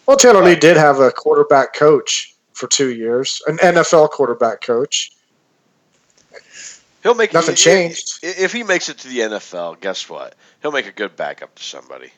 Well, 0.07 0.17
Taylor 0.17 0.43
Lee 0.43 0.57
did 0.57 0.77
have 0.77 0.99
a 0.99 1.11
quarterback 1.11 1.75
coach 1.75 2.35
for 2.55 2.67
two 2.67 2.95
years, 2.95 3.41
an 3.47 3.59
NFL 3.59 4.11
quarterback 4.11 4.61
coach. 4.63 5.13
He'll 7.03 7.15
make 7.15 7.33
Nothing 7.33 7.53
if- 7.53 7.59
changed. 7.59 8.19
If, 8.23 8.39
if 8.41 8.53
he 8.53 8.63
makes 8.65 8.89
it 8.89 8.99
to 8.99 9.09
the 9.09 9.21
NFL, 9.21 9.81
guess 9.81 10.09
what? 10.09 10.35
He'll 10.63 10.73
make 10.73 10.87
a 10.87 10.93
good 10.93 11.17
backup 11.17 11.55
to 11.55 11.63
somebody. 11.63 12.11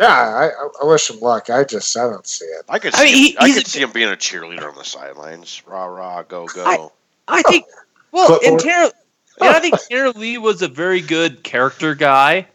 Yeah, 0.00 0.08
I, 0.08 0.48
I- 0.48 0.68
I 0.82 0.84
wish 0.86 1.08
him 1.10 1.20
luck. 1.20 1.48
I 1.48 1.64
just 1.64 1.96
I 1.96 2.02
don't 2.10 2.26
see 2.26 2.44
it. 2.44 2.64
I 2.68 2.78
could 2.78 2.94
I 2.94 3.06
see, 3.06 3.12
mean, 3.12 3.32
him, 3.32 3.36
I 3.40 3.52
could 3.52 3.66
a- 3.66 3.68
see 3.68 3.80
him 3.80 3.92
being 3.92 4.08
a 4.12 4.16
cheerleader 4.16 4.68
on 4.68 4.74
the 4.76 4.84
sidelines. 4.84 5.62
Rah 5.66 5.84
rah, 5.86 6.22
go 6.22 6.46
go. 6.46 6.92
I 7.28 7.42
think. 7.42 7.64
Well, 8.12 8.26
Clipboard. 8.38 8.50
and 8.50 8.60
Tanner, 8.60 8.90
and 9.40 9.48
I 9.56 9.60
think 9.60 9.74
Tanner 9.88 10.10
Lee 10.10 10.38
was 10.38 10.62
a 10.62 10.68
very 10.68 11.00
good 11.00 11.42
character 11.42 11.94
guy. 11.94 12.46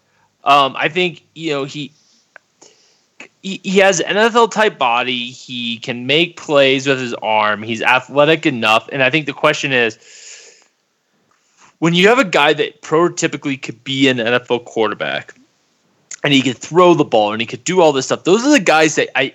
Um, 0.43 0.75
I 0.77 0.89
think 0.89 1.23
you 1.33 1.51
know 1.51 1.63
he, 1.63 1.91
he 3.41 3.59
he 3.63 3.79
has 3.79 3.99
an 4.01 4.15
NFL 4.17 4.51
type 4.51 4.77
body. 4.77 5.31
He 5.31 5.77
can 5.77 6.05
make 6.07 6.37
plays 6.37 6.87
with 6.87 6.99
his 6.99 7.13
arm. 7.15 7.63
He's 7.63 7.81
athletic 7.81 8.45
enough, 8.45 8.87
and 8.91 9.01
I 9.01 9.09
think 9.09 9.25
the 9.25 9.33
question 9.33 9.71
is. 9.71 9.97
When 11.81 11.95
you 11.95 12.07
have 12.09 12.19
a 12.19 12.23
guy 12.23 12.53
that 12.53 12.83
prototypically 12.83 13.59
could 13.59 13.83
be 13.83 14.07
an 14.07 14.17
NFL 14.17 14.65
quarterback, 14.65 15.33
and 16.23 16.31
he 16.31 16.43
could 16.43 16.55
throw 16.59 16.93
the 16.93 17.03
ball 17.03 17.31
and 17.33 17.41
he 17.41 17.47
could 17.47 17.63
do 17.63 17.81
all 17.81 17.91
this 17.91 18.05
stuff, 18.05 18.23
those 18.23 18.45
are 18.45 18.51
the 18.51 18.59
guys 18.59 18.93
that 18.95 19.09
I 19.17 19.33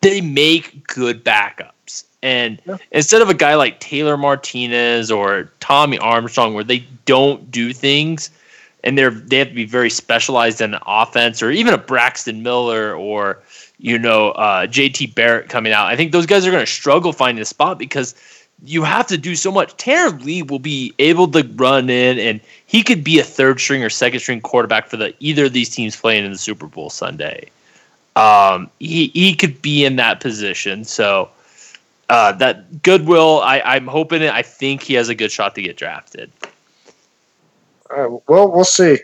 they 0.00 0.20
make 0.20 0.86
good 0.86 1.24
backups. 1.24 2.04
And 2.22 2.60
Yeah. 2.64 2.76
instead 2.92 3.22
of 3.22 3.28
a 3.28 3.34
guy 3.34 3.56
like 3.56 3.80
Taylor 3.80 4.16
Martinez 4.16 5.10
or 5.10 5.50
Tommy 5.58 5.98
Armstrong, 5.98 6.54
where 6.54 6.62
they 6.62 6.86
don't 7.06 7.50
do 7.50 7.72
things, 7.72 8.30
and 8.84 8.96
they're 8.96 9.10
they 9.10 9.38
have 9.38 9.48
to 9.48 9.54
be 9.54 9.64
very 9.64 9.90
specialized 9.90 10.60
in 10.60 10.76
offense, 10.86 11.42
or 11.42 11.50
even 11.50 11.74
a 11.74 11.78
Braxton 11.78 12.44
Miller 12.44 12.94
or 12.94 13.42
you 13.80 13.98
know 13.98 14.30
uh, 14.30 14.68
JT 14.68 15.12
Barrett 15.16 15.48
coming 15.48 15.72
out. 15.72 15.88
I 15.88 15.96
think 15.96 16.12
those 16.12 16.26
guys 16.26 16.46
are 16.46 16.52
going 16.52 16.64
to 16.64 16.70
struggle 16.70 17.12
finding 17.12 17.42
a 17.42 17.44
spot 17.44 17.80
because 17.80 18.14
you 18.62 18.82
have 18.84 19.06
to 19.08 19.18
do 19.18 19.34
so 19.34 19.50
much. 19.50 19.76
Tanner 19.76 20.16
Lee 20.18 20.42
will 20.42 20.58
be 20.58 20.94
able 20.98 21.28
to 21.28 21.42
run 21.56 21.90
in, 21.90 22.18
and 22.18 22.40
he 22.66 22.82
could 22.82 23.04
be 23.04 23.18
a 23.18 23.24
third 23.24 23.60
string 23.60 23.82
or 23.82 23.90
second 23.90 24.20
string 24.20 24.40
quarterback 24.40 24.86
for 24.86 24.96
the 24.96 25.14
either 25.20 25.46
of 25.46 25.52
these 25.52 25.68
teams 25.68 25.96
playing 25.96 26.24
in 26.24 26.32
the 26.32 26.38
Super 26.38 26.66
Bowl 26.66 26.90
Sunday. 26.90 27.50
Um, 28.16 28.70
he 28.78 29.08
he 29.08 29.34
could 29.34 29.60
be 29.60 29.84
in 29.84 29.96
that 29.96 30.20
position. 30.20 30.84
So 30.84 31.30
uh, 32.08 32.32
that 32.32 32.82
Goodwill, 32.82 33.40
I, 33.42 33.60
I'm 33.60 33.86
hoping 33.86 34.22
it. 34.22 34.32
I 34.32 34.42
think 34.42 34.82
he 34.82 34.94
has 34.94 35.08
a 35.08 35.14
good 35.14 35.32
shot 35.32 35.54
to 35.56 35.62
get 35.62 35.76
drafted. 35.76 36.30
All 37.90 38.00
right, 38.00 38.22
well, 38.28 38.50
we'll 38.50 38.64
see. 38.64 38.98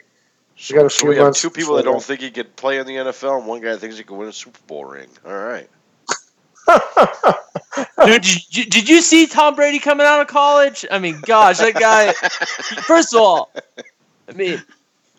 We 0.69 0.77
got 0.77 0.87
a 0.87 0.91
So 0.91 1.01
few 1.01 1.09
we 1.09 1.17
have 1.17 1.35
two 1.35 1.51
people 1.51 1.75
that 1.77 1.85
don't 1.85 2.03
think 2.03 2.21
he 2.21 2.31
could 2.31 2.55
play 2.57 2.79
in 2.79 2.87
the 2.87 2.97
NFL, 2.97 3.39
and 3.39 3.47
one 3.47 3.61
guy 3.61 3.77
thinks 3.77 3.97
he 3.97 4.05
could 4.05 4.17
win 4.17 4.29
a 4.29 4.33
Super 4.33 4.59
Bowl 4.67 4.85
ring. 4.85 5.09
All 5.27 5.33
right. 5.33 5.69
Dude, 7.77 8.23
did 8.23 8.57
you, 8.57 8.65
did 8.65 8.89
you 8.89 9.01
see 9.01 9.27
Tom 9.27 9.55
Brady 9.55 9.79
coming 9.79 10.07
out 10.07 10.21
of 10.21 10.27
college? 10.27 10.85
I 10.91 10.99
mean, 10.99 11.21
gosh, 11.23 11.59
that 11.59 11.75
guy. 11.75 12.13
First 12.83 13.15
of 13.15 13.21
all, 13.21 13.53
I 14.29 14.33
mean, 14.33 14.63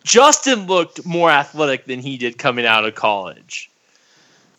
Justin 0.04 0.66
looked 0.66 1.04
more 1.06 1.30
athletic 1.30 1.86
than 1.86 2.00
he 2.00 2.16
did 2.16 2.38
coming 2.38 2.66
out 2.66 2.84
of 2.84 2.94
college, 2.94 3.70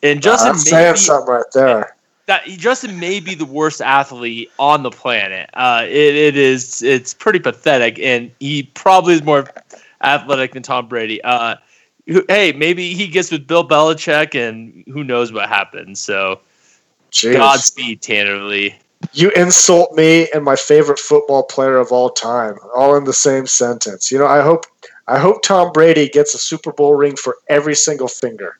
and 0.02 0.22
Justin 0.24 0.54
That's 0.54 0.66
may 0.66 0.72
saying 0.72 0.94
be, 0.94 1.00
something 1.00 1.34
right 1.34 1.46
there. 1.54 1.96
that 2.26 2.46
Justin 2.46 3.00
may 3.00 3.20
be 3.20 3.36
the 3.36 3.46
worst 3.46 3.82
athlete 3.82 4.50
on 4.58 4.84
the 4.84 4.92
planet. 4.92 5.50
Uh, 5.54 5.84
it, 5.86 6.16
it 6.16 6.38
is 6.38 6.82
it's 6.82 7.14
pretty 7.14 7.40
pathetic, 7.40 8.00
and 8.00 8.32
he 8.40 8.64
probably 8.64 9.14
is 9.14 9.24
more 9.24 9.46
athletic 10.02 10.54
than 10.54 10.64
Tom 10.64 10.88
Brady. 10.88 11.24
Uh, 11.24 11.56
hey, 12.06 12.54
maybe 12.54 12.94
he 12.94 13.08
gets 13.08 13.32
with 13.32 13.46
Bill 13.46 13.68
Belichick, 13.68 14.36
and 14.36 14.84
who 14.94 15.04
knows 15.04 15.32
what 15.32 15.48
happens. 15.50 16.00
So, 16.00 16.40
Jeez. 17.14 17.34
Godspeed, 17.36 18.02
Tanner 18.02 18.40
Lee. 18.44 18.76
You 19.14 19.30
insult 19.32 19.94
me 19.94 20.28
and 20.34 20.44
my 20.44 20.56
favorite 20.56 20.98
football 21.00 21.44
player 21.44 21.78
of 21.78 21.92
all 21.92 22.10
time, 22.10 22.56
all 22.76 22.96
in 22.96 23.04
the 23.04 23.14
same 23.14 23.46
sentence. 23.46 24.12
You 24.12 24.18
know, 24.18 24.26
I 24.28 24.42
hope 24.42 24.66
I 25.08 25.20
hope 25.20 25.44
Tom 25.44 25.72
Brady 25.74 26.08
gets 26.10 26.34
a 26.34 26.38
Super 26.38 26.72
Bowl 26.72 26.96
ring 26.96 27.16
for 27.16 27.38
every 27.50 27.76
single 27.76 28.08
finger. 28.08 28.58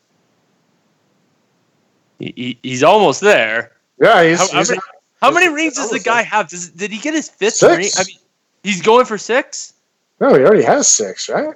He, 2.20 2.34
he- 2.36 2.60
he's 2.62 2.84
almost 2.84 3.22
there. 3.22 3.72
Yeah, 4.02 4.24
he's, 4.24 4.40
How, 4.40 4.48
how 4.52 4.64
many, 4.64 4.80
how 5.22 5.32
many 5.32 5.46
he's- 5.48 5.56
rings 5.56 5.76
does 5.76 5.90
the 5.92 6.00
guy 6.00 6.16
there. 6.18 6.26
have? 6.26 6.50
Does, 6.50 6.70
did 6.70 6.92
he 6.92 7.00
get 7.00 7.14
his 7.14 7.30
fifth 7.30 7.56
Six. 7.56 7.78
ring? 7.78 7.90
I 7.98 8.04
mean, 8.08 8.18
he's 8.64 8.82
going 8.82 9.06
for 9.06 9.18
six. 9.18 9.74
no, 10.20 10.34
he 10.36 10.42
already 10.44 10.64
has 10.64 10.88
six, 10.88 11.30
right? 11.30 11.56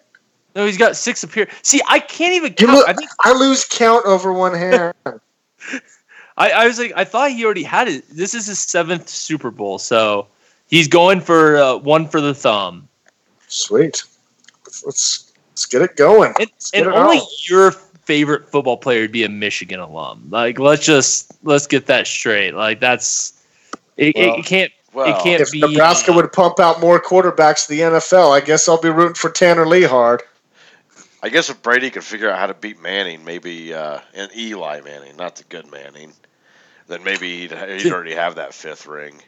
No, 0.55 0.65
he's 0.65 0.77
got 0.77 0.95
six 0.95 1.23
appear. 1.23 1.47
See, 1.61 1.81
I 1.87 1.99
can't 1.99 2.33
even 2.33 2.53
count. 2.53 2.71
look- 2.71 2.89
I 2.89 2.93
think 2.93 3.09
I 3.19 3.33
lose 3.37 3.65
count 3.65 4.05
over 4.05 4.31
one 4.33 4.53
hand. 4.55 4.93
I, 6.37 6.51
I 6.51 6.67
was 6.67 6.77
like, 6.77 6.93
I 6.95 7.03
thought 7.03 7.31
he 7.31 7.43
already 7.43 7.63
had 7.63 7.87
it. 7.87 8.07
This 8.09 8.33
is 8.33 8.45
his 8.45 8.59
seventh 8.59 9.09
Super 9.09 9.51
Bowl, 9.51 9.79
so 9.79 10.27
he's 10.67 10.87
going 10.87 11.19
for 11.19 11.57
uh, 11.57 11.77
one 11.77 12.07
for 12.07 12.21
the 12.21 12.33
thumb. 12.33 12.87
Sweet. 13.47 14.03
Let's, 14.65 14.85
let's 14.85 15.33
let's 15.49 15.65
get 15.65 15.81
it 15.81 15.95
going. 15.95 16.33
And, 16.39 16.51
and 16.73 16.85
it 16.85 16.93
only 16.93 17.17
on. 17.17 17.27
your 17.49 17.71
favorite 17.71 18.49
football 18.49 18.77
player 18.77 19.01
would 19.01 19.11
be 19.11 19.23
a 19.23 19.29
Michigan 19.29 19.79
alum. 19.79 20.27
Like, 20.29 20.59
let's 20.59 20.85
just 20.85 21.33
let's 21.43 21.65
get 21.65 21.87
that 21.87 22.05
straight. 22.05 22.53
Like, 22.53 22.79
that's 22.79 23.43
it. 23.97 24.15
Well, 24.15 24.39
it 24.39 24.45
can't. 24.45 24.71
Well, 24.93 25.15
it 25.15 25.21
can't 25.23 25.41
If 25.41 25.51
be. 25.51 25.61
Nebraska 25.61 26.11
uh, 26.11 26.15
would 26.15 26.31
pump 26.31 26.59
out 26.59 26.79
more 26.79 27.01
quarterbacks 27.01 27.67
to 27.67 27.69
the 27.69 27.79
NFL, 27.81 28.31
I 28.31 28.43
guess 28.43 28.67
I'll 28.67 28.81
be 28.81 28.89
rooting 28.89 29.15
for 29.15 29.29
Tanner 29.29 29.67
Lee 29.67 29.83
hard. 29.83 30.23
I 31.21 31.29
guess 31.29 31.49
if 31.49 31.61
Brady 31.61 31.89
could 31.89 32.03
figure 32.03 32.29
out 32.29 32.39
how 32.39 32.47
to 32.47 32.53
beat 32.53 32.81
Manning, 32.81 33.25
maybe 33.25 33.73
uh, 33.73 33.99
and 34.13 34.31
Eli 34.35 34.81
Manning, 34.81 35.15
not 35.17 35.35
the 35.35 35.43
good 35.45 35.69
Manning, 35.71 36.13
then 36.87 37.03
maybe 37.03 37.41
he'd, 37.41 37.51
he'd 37.51 37.91
already 37.91 38.15
have 38.15 38.35
that 38.35 38.53
fifth 38.53 38.87
ring. 38.87 39.21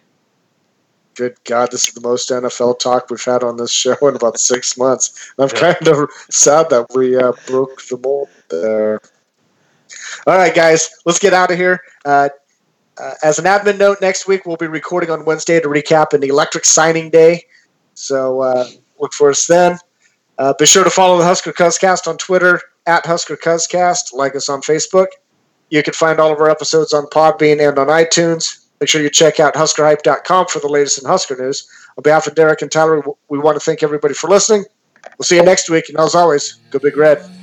Good 1.15 1.35
God, 1.43 1.71
this 1.71 1.87
is 1.87 1.93
the 1.93 2.01
most 2.01 2.29
NFL 2.29 2.79
talk 2.79 3.09
we've 3.09 3.23
had 3.23 3.43
on 3.43 3.57
this 3.57 3.71
show 3.71 3.95
in 4.03 4.15
about 4.15 4.39
six 4.39 4.77
months. 4.77 5.33
I'm 5.37 5.49
kind 5.49 5.87
of 5.87 6.09
sad 6.29 6.69
that 6.69 6.87
we 6.95 7.17
uh, 7.17 7.33
broke 7.45 7.81
the 7.87 7.97
mold 7.97 8.29
there. 8.49 9.01
All 10.25 10.37
right, 10.37 10.53
guys, 10.53 10.89
let's 11.05 11.19
get 11.19 11.33
out 11.33 11.51
of 11.51 11.57
here. 11.57 11.81
Uh, 12.05 12.29
uh, 12.97 13.13
as 13.23 13.39
an 13.39 13.45
admin 13.45 13.77
note, 13.77 13.99
next 14.01 14.27
week 14.27 14.45
we'll 14.45 14.57
be 14.57 14.67
recording 14.67 15.09
on 15.09 15.25
Wednesday 15.25 15.59
to 15.59 15.67
recap 15.67 16.13
an 16.13 16.23
electric 16.23 16.65
signing 16.65 17.09
day. 17.09 17.43
So 17.95 18.41
uh, 18.41 18.67
look 18.99 19.13
for 19.13 19.29
us 19.29 19.47
then. 19.47 19.77
Uh, 20.37 20.53
be 20.57 20.65
sure 20.65 20.85
to 20.85 20.89
follow 20.89 21.17
the 21.17 21.25
Husker 21.25 21.51
Cuzcast 21.51 22.07
on 22.07 22.17
Twitter 22.17 22.61
at 22.87 23.05
Husker 23.05 23.35
Cuzcast. 23.35 24.13
Like 24.13 24.35
us 24.35 24.47
on 24.47 24.61
Facebook. 24.61 25.07
You 25.69 25.83
can 25.83 25.93
find 25.93 26.19
all 26.19 26.31
of 26.31 26.39
our 26.39 26.49
episodes 26.49 26.93
on 26.93 27.05
Podbean 27.07 27.67
and 27.67 27.77
on 27.77 27.87
iTunes. 27.87 28.65
Make 28.79 28.89
sure 28.89 29.01
you 29.01 29.09
check 29.09 29.39
out 29.39 29.53
HuskerHype.com 29.55 30.47
for 30.47 30.59
the 30.59 30.69
latest 30.69 31.01
in 31.01 31.07
Husker 31.07 31.35
news. 31.35 31.69
On 31.97 32.01
behalf 32.01 32.27
of 32.27 32.35
Derek 32.35 32.61
and 32.61 32.71
Tyler, 32.71 33.03
we 33.27 33.37
want 33.37 33.55
to 33.55 33.59
thank 33.59 33.83
everybody 33.83 34.13
for 34.13 34.29
listening. 34.29 34.63
We'll 35.17 35.25
see 35.25 35.35
you 35.35 35.43
next 35.43 35.69
week. 35.69 35.89
And 35.89 35.97
as 35.97 36.15
always, 36.15 36.55
go 36.71 36.79
Big 36.79 36.97
Red. 36.97 37.38